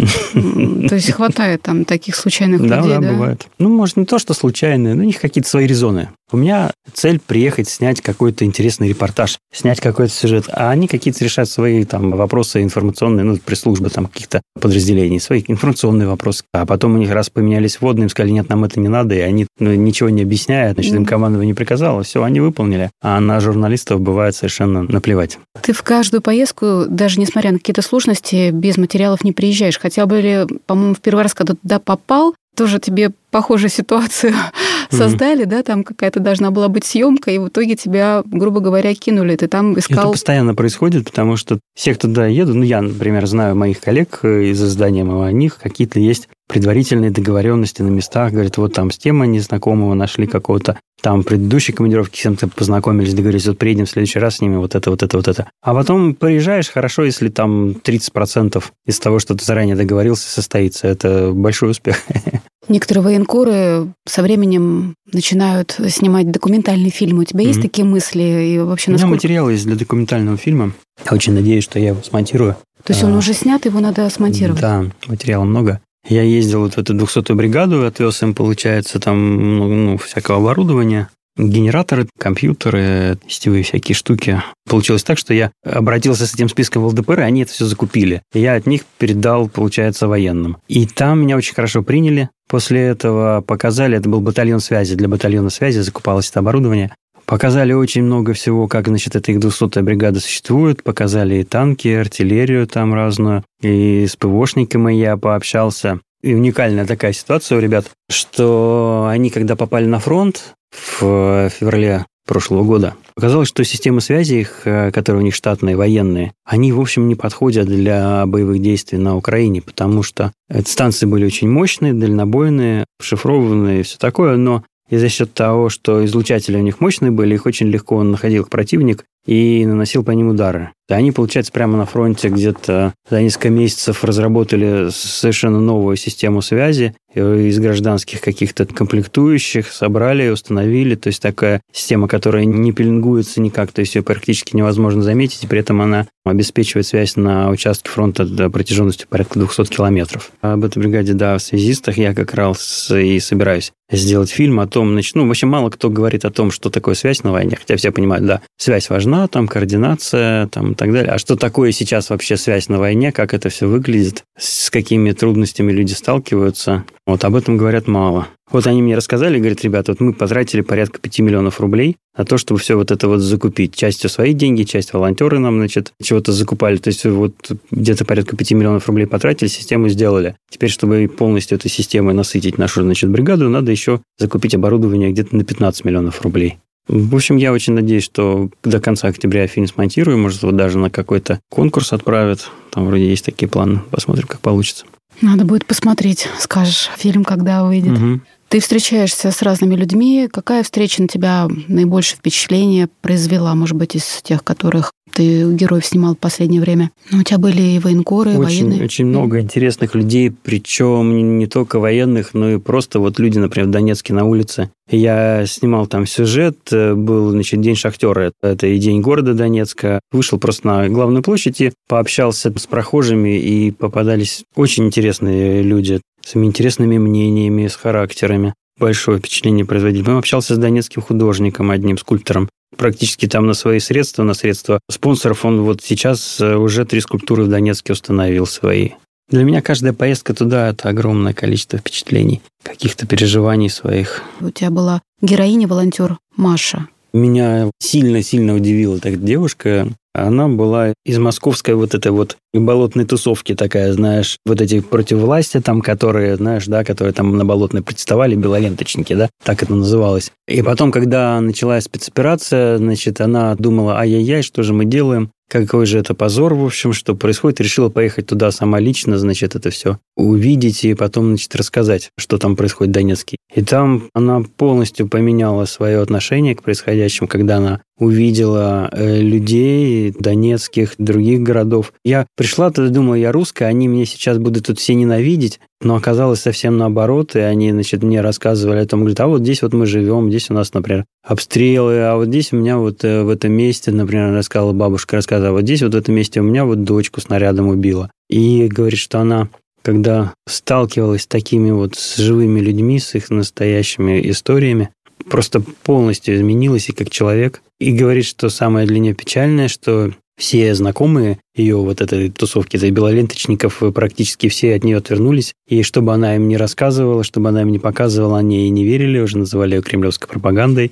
То 0.04 0.95
есть 0.95 1.12
хватает 1.12 1.62
там 1.62 1.86
таких 1.86 2.15
случайных 2.15 2.62
людей, 2.62 2.77
да? 2.77 3.00
Да, 3.00 3.01
бывает. 3.01 3.48
Ну, 3.60 3.69
может, 3.69 3.98
не 3.98 4.06
то, 4.06 4.19
что 4.19 4.33
случайные, 4.33 4.94
но 4.94 5.04
у 5.04 5.06
них 5.06 5.19
какие-то 5.19 5.50
свои 5.50 5.68
резоны. 5.68 6.10
У 6.33 6.38
меня 6.38 6.71
цель 6.91 7.19
приехать, 7.19 7.69
снять 7.69 8.01
какой-то 8.01 8.43
интересный 8.43 8.89
репортаж, 8.89 9.38
снять 9.53 9.79
какой-то 9.79 10.12
сюжет, 10.12 10.46
а 10.51 10.72
они 10.72 10.88
какие-то 10.88 11.24
решают 11.24 11.48
свои 11.48 11.86
там 11.86 12.10
вопросы 12.10 12.63
информационные, 12.63 13.24
ну, 13.24 13.38
пресс-службы 13.38 13.91
там 13.91 14.07
каких-то 14.07 14.41
подразделений, 14.60 15.19
свои 15.19 15.43
информационные 15.48 16.07
вопросы. 16.07 16.43
А 16.51 16.65
потом 16.65 16.96
у 16.96 16.98
них 16.98 17.12
раз 17.12 17.29
поменялись 17.29 17.79
водные, 17.79 18.05
им 18.05 18.10
сказали, 18.10 18.31
нет, 18.31 18.50
нам 18.50 18.63
это 18.63 18.79
не 18.79 18.88
надо, 18.88 19.13
и 19.13 19.19
они 19.19 19.46
ну, 19.60 19.75
ничего 19.75 20.10
не 20.10 20.24
объясняют, 20.24 20.74
значит, 20.74 20.96
им 20.96 21.05
командование 21.05 21.51
не 21.51 21.53
приказало, 21.53 22.01
все, 22.01 22.24
они 22.24 22.39
выполнили. 22.39 22.89
А 23.03 23.19
на 23.19 23.39
журналистов 23.39 24.01
бывает 24.01 24.36
совершенно 24.36 24.81
наплевать. 24.81 25.38
Ты 25.62 25.72
в 25.72 25.84
каждую 25.84 26.22
поездку, 26.22 26.86
даже 26.88 27.19
несмотря 27.19 27.51
на 27.51 27.60
какие-то 27.60 27.84
сложности, 27.84 28.50
без 28.50 28.77
материалов 28.77 29.24
не 29.24 29.34
приезжаешь. 29.34 29.77
Хотя 29.77 30.07
бы, 30.07 30.48
по-моему, 30.65 30.96
в 30.96 31.00
первый 31.00 31.22
раз, 31.22 31.36
когда 31.36 31.53
туда 31.53 31.77
попал, 31.77 32.34
тоже 32.55 32.79
тебе 32.79 33.12
похожую 33.31 33.69
ситуацию 33.69 34.31
mm-hmm. 34.91 34.95
создали, 34.95 35.43
да, 35.45 35.63
там 35.63 35.83
какая-то 35.83 36.19
должна 36.19 36.51
была 36.51 36.67
быть 36.67 36.86
съемка, 36.86 37.31
и 37.31 37.39
в 37.39 37.48
итоге 37.48 37.75
тебя, 37.75 38.24
грубо 38.25 38.60
говоря, 38.60 38.93
кинули, 38.93 39.36
ты 39.36 39.48
там 39.48 39.77
искал... 39.77 40.05
Это 40.05 40.12
постоянно 40.12 40.55
происходит, 40.55 41.05
потому 41.05 41.36
что 41.36 41.60
все, 41.75 41.95
кто 41.95 42.07
туда 42.07 42.27
едут, 42.27 42.55
ну, 42.55 42.63
я, 42.63 42.81
например, 42.81 43.25
знаю 43.25 43.55
моих 43.55 43.79
коллег 43.79 44.19
э, 44.24 44.45
из 44.45 44.63
издания 44.63 45.03
моего, 45.03 45.22
у 45.22 45.29
них 45.29 45.57
какие-то 45.57 46.00
есть 46.00 46.29
предварительные 46.48 47.10
договоренности 47.10 47.81
на 47.81 47.89
местах, 47.89 48.31
говорят, 48.31 48.57
вот 48.57 48.74
там 48.74 48.91
с 48.91 48.98
темой 48.98 49.27
незнакомого 49.27 49.93
нашли 49.95 50.27
какого-то, 50.27 50.77
там 51.03 51.24
предыдущей 51.24 51.74
командировки 51.74 52.17
с 52.17 52.24
кем-то 52.24 52.48
познакомились, 52.48 53.13
договорились, 53.13 53.45
вот 53.45 53.57
приедем 53.57 53.86
в 53.86 53.89
следующий 53.89 54.19
раз 54.19 54.38
с 54.38 54.41
ними, 54.41 54.55
вот 54.55 54.74
это, 54.74 54.89
вот 54.89 55.03
это, 55.03 55.17
вот 55.17 55.27
это. 55.27 55.50
А 55.62 55.74
потом 55.74 56.15
приезжаешь, 56.15 56.69
хорошо, 56.69 57.03
если 57.03 57.27
там 57.27 57.72
30% 57.72 58.63
из 58.86 59.00
того, 59.00 59.19
что 59.19 59.36
ты 59.36 59.43
заранее 59.43 59.75
договорился, 59.75 60.29
состоится. 60.29 60.88
Это 60.88 61.31
большой 61.33 61.72
успех. 61.72 61.98
Некоторые 62.69 63.03
военкоры 63.03 63.93
со 64.07 64.24
временем 64.24 64.95
начинают 65.12 65.77
снимать 65.89 66.31
документальные 66.31 66.91
фильмы. 66.91 67.24
У 67.24 67.25
тебя 67.25 67.43
mm-hmm. 67.43 67.48
есть 67.48 67.62
такие 67.62 67.83
мысли? 67.83 68.24
И 68.24 68.60
вообще, 68.60 68.91
насколько... 68.91 69.03
У 69.03 69.10
меня 69.10 69.15
материал 69.17 69.50
есть 69.50 69.65
для 69.65 69.75
документального 69.75 70.38
фильма. 70.38 70.72
Я 71.05 71.12
очень 71.12 71.33
надеюсь, 71.33 71.65
что 71.65 71.79
я 71.79 71.89
его 71.89 72.01
смонтирую. 72.01 72.55
То 72.86 72.93
есть 72.93 73.03
он 73.03 73.13
а, 73.13 73.17
уже 73.17 73.33
снят, 73.33 73.65
его 73.65 73.81
надо 73.81 74.10
смонтировать? 74.10 74.62
Да, 74.62 74.86
материала 75.07 75.43
много. 75.43 75.81
Я 76.07 76.24
ездил 76.24 76.62
вот 76.62 76.74
в 76.74 76.77
эту 76.77 76.93
200-ю 76.93 77.36
бригаду, 77.36 77.86
отвез 77.86 78.22
им, 78.24 78.33
получается, 78.33 79.00
там 79.00 79.57
ну, 79.57 79.67
ну, 79.67 79.98
всякого 79.98 80.38
оборудования. 80.38 81.10
генераторы, 81.38 82.07
компьютеры, 82.19 83.17
сетевые 83.27 83.63
всякие 83.63 83.95
штуки. 83.95 84.41
Получилось 84.69 85.03
так, 85.03 85.17
что 85.17 85.33
я 85.33 85.51
обратился 85.65 86.27
с 86.27 86.33
этим 86.33 86.50
списком 86.50 86.83
в 86.83 86.88
ЛДПР, 86.88 87.22
и 87.22 87.24
они 87.24 87.41
это 87.41 87.51
все 87.51 87.65
закупили. 87.65 88.22
Я 88.33 88.55
от 88.55 88.67
них 88.67 88.83
передал, 88.98 89.48
получается, 89.48 90.07
военным. 90.07 90.57
И 90.67 90.86
там 90.86 91.22
меня 91.22 91.38
очень 91.38 91.55
хорошо 91.55 91.81
приняли. 91.83 92.29
После 92.50 92.81
этого 92.81 93.41
показали, 93.41 93.98
это 93.98 94.10
был 94.10 94.19
батальон 94.19 94.60
связи. 94.60 94.95
Для 94.95 95.07
батальона 95.07 95.50
связи 95.50 95.79
закупалось 95.79 96.29
это 96.29 96.39
оборудование. 96.39 96.93
Показали 97.25 97.74
очень 97.74 98.03
много 98.03 98.34
всего, 98.34 98.68
как, 98.68 98.88
значит, 98.88 99.15
эта 99.15 99.32
их 99.32 99.39
200-я 99.39 99.82
бригада 99.82 100.20
существует. 100.20 100.84
Показали 100.84 101.36
и 101.36 101.44
танки, 101.44 101.88
и 101.88 101.94
артиллерию 101.94 102.68
там 102.68 102.94
разную. 102.94 103.44
И 103.62 104.06
с 104.08 104.15
ПВОшниками 104.15 104.94
я 104.94 105.18
пообщался. 105.18 106.00
И 106.22 106.34
уникальная 106.34 106.86
такая 106.86 107.13
ситуация 107.13 107.58
у 107.58 107.62
ребят, 107.62 107.86
что 108.10 109.08
они, 109.10 109.30
когда 109.30 109.56
попали 109.56 109.86
на 109.86 110.00
фронт 110.00 110.56
в 110.72 111.50
феврале 111.50 112.06
прошлого 112.25 112.63
года, 112.63 112.96
оказалось, 113.15 113.50
что 113.50 113.65
системы 113.65 114.00
связи, 114.00 114.36
их, 114.36 114.62
э, 114.63 114.92
которые 114.92 115.22
у 115.22 115.25
них 115.25 115.36
штатные, 115.36 115.75
военные, 115.75 116.32
они, 116.46 116.72
в 116.72 116.80
общем, 116.80 117.10
не 117.10 117.15
подходят 117.15 117.68
для 117.68 118.25
боевых 118.25 118.62
действий 118.62 118.98
на 118.98 119.18
Украине, 119.18 119.62
потому 119.62 120.03
что 120.03 120.32
станции 120.65 121.06
были 121.06 121.25
очень 121.25 121.50
мощные, 121.50 121.94
дальнобойные, 121.94 122.86
шифрованные 123.01 123.82
и 123.82 123.84
все 123.84 123.98
такое, 123.98 124.38
но 124.38 124.63
и 124.93 124.97
за 124.97 125.09
счет 125.09 125.33
того, 125.33 125.69
что 125.69 126.05
излучатели 126.05 126.55
у 126.55 126.62
них 126.62 126.79
мощные 126.79 127.09
были, 127.09 127.33
их 127.33 127.47
очень 127.47 127.67
легко 127.67 128.03
находил 128.03 128.45
противник 128.45 129.05
и 129.25 129.65
наносил 129.65 130.03
по 130.03 130.12
ним 130.12 130.30
удары. 130.30 130.72
Они, 130.89 131.12
получается, 131.13 131.51
прямо 131.51 131.77
на 131.77 131.86
фронте 131.86 132.27
где-то 132.27 132.94
за 133.10 133.22
несколько 133.22 133.50
месяцев 133.50 134.03
разработали 134.03 134.89
совершенно 134.92 135.60
новую 135.60 135.96
систему 135.96 136.42
связи 136.42 136.94
из 137.15 137.58
гражданских 137.60 138.20
каких-то 138.20 138.65
комплектующих, 138.65 139.72
собрали 139.72 140.25
и 140.25 140.30
установили. 140.30 140.96
То 140.96 141.08
есть 141.08 141.22
такая 141.22 141.62
система, 141.72 142.08
которая 142.08 142.44
не 142.44 142.74
пеленгуется 142.74 143.39
никак, 143.39 143.72
то 143.72 143.80
есть 143.80 143.96
ее 143.96 144.03
практически 144.03 144.56
невозможно 144.58 145.01
заметить, 145.01 145.44
и 145.44 145.48
при 145.48 145.60
этом 145.60 145.82
она 145.82 146.08
обеспечивает 146.25 146.86
связь 146.86 147.15
на 147.15 147.50
участке 147.50 147.89
фронта 147.89 148.25
до 148.25 148.50
протяженностью 148.50 149.08
порядка 149.08 149.39
200 149.39 149.65
километров. 149.74 150.32
Об 150.42 150.65
этой 150.65 150.80
бригаде, 150.80 151.13
да, 151.13 151.38
в 151.38 151.42
связистах 151.42 151.98
я 151.98 152.13
как 152.13 152.34
раз 152.34 152.92
и 152.92 153.20
собираюсь 153.20 153.72
сделать 153.92 154.32
фильм 154.32 154.60
о 154.60 154.68
том, 154.68 155.00
ну, 155.13 155.27
вообще 155.27 155.46
мало 155.46 155.70
кто 155.70 155.89
говорит 155.89 156.25
о 156.25 156.32
том, 156.32 156.51
что 156.51 156.70
такое 156.70 156.96
связь 156.96 157.24
на 157.24 157.32
войне, 157.32 157.56
хотя 157.56 157.77
все 157.77 157.92
понимают, 157.92 158.25
да, 158.25 158.42
связь 158.58 158.89
важна, 158.89 159.12
там, 159.27 159.48
координация, 159.48 160.48
там, 160.48 160.74
и 160.74 160.75
так 160.75 160.91
далее. 160.91 161.12
А 161.12 161.17
что 161.17 161.36
такое 161.36 161.72
сейчас 161.72 162.10
вообще 162.10 162.38
связь 162.38 162.70
на 162.70 162.79
войне, 162.79 163.12
как 163.12 163.34
это 163.34 163.50
все 163.50 163.67
выглядит, 163.67 164.24
с 164.38 164.70
какими 164.70 165.12
трудностями 165.12 165.72
люди 165.72 165.93
сталкиваются, 165.93 166.84
вот 167.05 167.24
об 167.24 167.36
этом 167.36 167.58
говорят 167.58 167.88
мало. 167.88 168.27
Вот 168.51 168.67
они 168.67 168.84
мне 168.84 168.96
рассказали, 168.96 169.39
говорят, 169.39 169.63
ребята, 169.63 169.93
вот 169.93 170.00
мы 170.00 170.13
потратили 170.13 170.62
порядка 170.62 171.00
5 171.00 171.20
миллионов 171.20 171.60
рублей 171.60 171.98
на 172.15 172.24
то, 172.24 172.38
чтобы 172.38 172.60
все 172.60 172.75
вот 172.75 172.91
это 172.91 173.08
вот 173.08 173.20
закупить. 173.20 173.75
Частью 173.75 174.10
свои 174.10 174.34
деньги, 174.34 174.63
часть 174.63 174.93
волонтеры 174.93 175.39
нам, 175.39 175.58
значит, 175.58 175.91
чего-то 176.01 176.32
закупали. 176.32 176.77
То 176.77 176.89
есть 176.89 177.03
вот 177.05 177.34
где-то 177.72 178.05
порядка 178.05 178.38
5 178.38 178.51
миллионов 178.51 178.88
рублей 178.88 179.08
потратили, 179.08 179.48
систему 179.48 179.89
сделали. 179.89 180.36
Теперь, 180.51 180.70
чтобы 180.70 181.08
полностью 181.08 181.58
этой 181.58 181.70
системой 181.70 182.13
насытить 182.13 182.60
нашу, 182.60 182.84
значит, 182.84 183.10
бригаду, 183.10 183.50
надо 183.50 183.72
еще 183.72 184.01
закупить 184.20 184.53
оборудование 184.53 185.12
где-то 185.12 185.36
на 185.36 185.43
15 185.43 185.84
миллионов 185.86 186.22
рублей. 186.22 186.58
В 186.87 187.15
общем, 187.15 187.37
я 187.37 187.53
очень 187.53 187.73
надеюсь, 187.73 188.03
что 188.03 188.49
до 188.63 188.79
конца 188.79 189.07
октября 189.07 189.47
фильм 189.47 189.67
смонтирую, 189.67 190.17
может, 190.17 190.43
вот 190.43 190.55
даже 190.55 190.77
на 190.77 190.89
какой-то 190.89 191.39
конкурс 191.49 191.93
отправят. 191.93 192.49
Там 192.71 192.85
вроде 192.85 193.07
есть 193.07 193.25
такие 193.25 193.47
планы. 193.47 193.81
Посмотрим, 193.89 194.27
как 194.27 194.41
получится. 194.41 194.85
Надо 195.21 195.45
будет 195.45 195.65
посмотреть, 195.65 196.27
скажешь, 196.39 196.89
фильм 196.97 197.23
когда 197.23 197.63
выйдет. 197.63 197.97
Угу. 197.97 198.19
Ты 198.53 198.60
встречаешься 198.60 199.31
с 199.31 199.41
разными 199.41 199.74
людьми. 199.74 200.29
Какая 200.31 200.62
встреча 200.62 201.01
на 201.01 201.07
тебя 201.07 201.48
наибольшее 201.67 202.19
впечатление 202.19 202.88
произвела, 203.01 203.55
может 203.55 203.75
быть, 203.75 203.95
из 203.95 204.22
тех, 204.22 204.43
которых 204.43 204.91
ты 205.12 205.51
героев 205.51 205.83
снимал 205.83 206.13
в 206.13 206.19
последнее 206.19 206.62
время. 206.62 206.91
Но 207.10 207.22
у 207.22 207.24
тебя 207.24 207.39
были 207.39 207.62
и 207.63 207.79
военкоры, 207.79 208.33
и 208.33 208.36
очень, 208.36 208.65
военные. 208.65 208.83
Очень 208.86 209.05
много 209.07 209.39
интересных 209.39 209.95
людей, 209.95 210.31
причем 210.31 211.39
не 211.39 211.48
только 211.48 211.79
военных, 211.79 212.36
но 212.36 212.51
и 212.51 212.60
просто 212.60 213.00
вот 213.00 213.17
люди, 213.17 213.39
например, 213.39 213.69
в 213.69 213.72
Донецке 213.72 214.13
на 214.13 214.25
улице. 214.25 214.69
Я 214.88 215.48
снимал 215.48 215.88
там 215.88 216.05
сюжет, 216.05 216.57
был, 216.72 217.31
значит, 217.31 217.60
День 217.60 217.75
шахтера, 217.75 218.33
это 218.43 218.67
и 218.67 218.77
День 218.77 219.01
города 219.01 219.33
Донецка. 219.33 220.00
Вышел 220.12 220.38
просто 220.38 220.67
на 220.67 220.89
главную 220.89 221.24
площадь 221.24 221.60
и 221.60 221.72
пообщался 221.88 222.53
с 222.55 222.67
прохожими, 222.67 223.36
и 223.36 223.72
попадались 223.72 224.43
очень 224.55 224.86
интересные 224.86 225.63
люди 225.63 226.01
с 226.25 226.36
интересными 226.36 226.98
мнениями, 226.98 227.68
с 227.68 227.75
характерами 227.75 228.53
большое 228.80 229.20
впечатление 229.20 229.65
производили. 229.65 230.03
Мы 230.10 230.18
общался 230.18 230.56
с 230.56 230.58
донецким 230.58 231.01
художником, 231.01 231.72
одним 231.72 231.98
скульптором, 231.98 232.50
практически 232.75 233.27
там 233.27 233.46
на 233.46 233.53
свои 233.53 233.80
средства, 233.80 234.24
на 234.24 234.34
средства 234.34 234.80
спонсоров. 234.89 235.46
Он 235.46 235.62
вот 235.62 235.82
сейчас 235.82 236.39
э, 236.42 236.56
уже 236.56 236.86
три 236.86 237.01
скульптуры 237.01 237.44
в 237.44 237.50
Донецке 237.50 237.94
установил 237.94 238.46
свои. 238.46 238.92
Для 239.30 239.44
меня 239.44 239.62
каждая 239.62 239.94
поездка 239.94 240.34
туда– 240.34 240.70
это 240.70 240.89
огромное 240.89 241.34
количество 241.34 241.80
впечатлений, 241.80 242.42
каких-то 242.62 243.08
переживаний 243.08 243.70
своих. 243.70 244.22
У 244.42 244.50
тебя 244.50 244.70
была 244.70 245.01
героиня-волонтер 245.22 246.18
Маша. 246.36 246.88
Меня 247.13 247.70
сильно-сильно 247.80 248.56
удивила 248.56 248.98
эта 248.98 249.15
девушка. 249.15 249.88
Она 250.13 250.48
была 250.48 250.93
из 251.05 251.17
московской 251.17 251.74
вот 251.74 251.96
этой 251.96 252.12
вот 252.12 252.38
болотной 252.53 253.05
тусовки 253.05 253.55
такая, 253.55 253.93
знаешь, 253.93 254.38
вот 254.46 254.62
эти 254.62 254.79
против 254.79 255.17
власти 255.17 255.60
там, 255.60 255.82
которые, 255.82 256.36
знаешь, 256.36 256.67
да, 256.67 256.84
которые 256.84 257.13
там 257.13 257.36
на 257.36 257.46
болотной 257.46 257.82
протестовали, 257.82 258.36
белоленточники, 258.36 259.13
да, 259.13 259.29
так 259.43 259.63
это 259.63 259.74
называлось. 259.74 260.32
И 260.48 260.62
потом, 260.62 260.91
когда 260.91 261.39
началась 261.41 261.86
спецоперация, 261.86 262.77
значит, 262.77 263.22
она 263.22 263.55
думала, 263.55 263.98
ай-яй-яй, 264.00 264.43
что 264.43 264.62
же 264.62 264.74
мы 264.74 264.86
делаем? 264.86 265.32
какой 265.53 265.86
же 265.86 266.00
это 266.00 266.15
позор, 266.15 266.55
в 266.55 266.65
общем, 266.65 266.93
что 266.93 267.15
происходит. 267.15 267.62
Решила 267.62 267.89
поехать 267.89 268.25
туда 268.25 268.50
сама 268.51 268.79
лично, 268.79 269.20
значит, 269.20 269.55
это 269.55 269.70
все 269.70 270.00
увидеть 270.15 270.84
и 270.84 270.96
потом, 270.96 271.27
значит, 271.27 271.55
рассказать, 271.55 272.10
что 272.17 272.38
там 272.38 272.55
происходит 272.55 272.89
в 272.89 272.93
Донецке. 272.93 273.38
И 273.53 273.62
там 273.63 274.10
она 274.13 274.41
полностью 274.41 275.08
поменяла 275.08 275.65
свое 275.65 276.01
отношение 276.01 276.55
к 276.55 276.63
происходящему, 276.63 277.27
когда 277.27 277.58
она 277.58 277.82
увидела 277.97 278.89
э, 278.91 279.19
людей 279.19 280.13
донецких, 280.17 280.95
других 280.97 281.41
городов. 281.41 281.93
Я 282.03 282.25
пришла, 282.35 282.71
тогда 282.71 282.91
думала, 282.91 283.15
я 283.15 283.31
русская, 283.31 283.65
они 283.65 283.88
меня 283.88 284.05
сейчас 284.05 284.38
будут 284.38 284.67
тут 284.67 284.79
все 284.79 284.95
ненавидеть, 284.95 285.59
но 285.81 285.95
оказалось 285.95 286.39
совсем 286.39 286.77
наоборот, 286.77 287.35
и 287.35 287.39
они, 287.39 287.71
значит, 287.71 288.03
мне 288.03 288.21
рассказывали 288.21 288.79
о 288.79 288.85
том, 288.85 289.01
говорят, 289.01 289.19
а 289.19 289.27
вот 289.27 289.41
здесь 289.41 289.62
вот 289.62 289.73
мы 289.73 289.85
живем, 289.85 290.29
здесь 290.29 290.50
у 290.50 290.53
нас, 290.53 290.73
например, 290.73 291.05
обстрелы, 291.23 292.00
а 292.00 292.15
вот 292.15 292.27
здесь 292.27 292.51
у 292.51 292.57
меня 292.57 292.77
вот 292.77 293.03
э, 293.03 293.23
в 293.23 293.29
этом 293.29 293.51
месте, 293.51 293.91
например, 293.91 294.33
рассказала 294.33 294.73
бабушка, 294.73 295.17
рассказывала, 295.17 295.57
вот 295.57 295.63
здесь 295.63 295.83
вот 295.83 295.93
в 295.93 295.97
этом 295.97 296.15
месте 296.15 296.41
у 296.41 296.43
меня 296.43 296.65
вот 296.65 296.83
дочку 296.83 297.21
снарядом 297.21 297.67
убила. 297.67 298.09
И 298.29 298.67
говорит, 298.67 299.00
что 299.00 299.19
она 299.19 299.50
когда 299.83 300.33
сталкивалась 300.47 301.23
с 301.23 301.27
такими 301.27 301.69
вот 301.69 301.95
с 301.95 302.15
живыми 302.15 302.62
людьми, 302.62 303.00
с 303.00 303.15
их 303.15 303.29
настоящими 303.29 304.29
историями, 304.29 304.89
просто 305.30 305.62
полностью 305.84 306.36
изменилась 306.36 306.89
и 306.89 306.94
как 306.94 307.10
человек. 307.10 307.62
И 307.80 307.92
говорит, 307.92 308.25
что 308.25 308.50
самое 308.50 308.88
для 308.88 309.00
нее 309.00 309.13
печальное, 309.13 309.68
что 309.68 310.12
все 310.38 310.74
знакомые 310.74 311.39
ее 311.56 311.77
вот 311.77 312.01
этой 312.01 312.30
тусовки, 312.30 312.77
этой 312.77 312.92
белоленточников, 312.92 313.82
практически 313.94 314.50
все 314.50 314.75
от 314.75 314.84
нее 314.84 314.98
отвернулись. 314.98 315.53
И 315.68 315.84
чтобы 315.84 316.13
она 316.13 316.36
им 316.36 316.48
не 316.48 316.58
рассказывала, 316.58 317.24
чтобы 317.24 317.50
она 317.50 317.62
им 317.62 317.72
не 317.72 317.80
показывала, 317.80 318.39
они 318.39 318.62
ей 318.62 318.70
не 318.70 318.84
верили, 318.84 319.20
уже 319.20 319.38
называли 319.38 319.75
ее 319.75 319.82
кремлевской 319.82 320.27
пропагандой. 320.27 320.92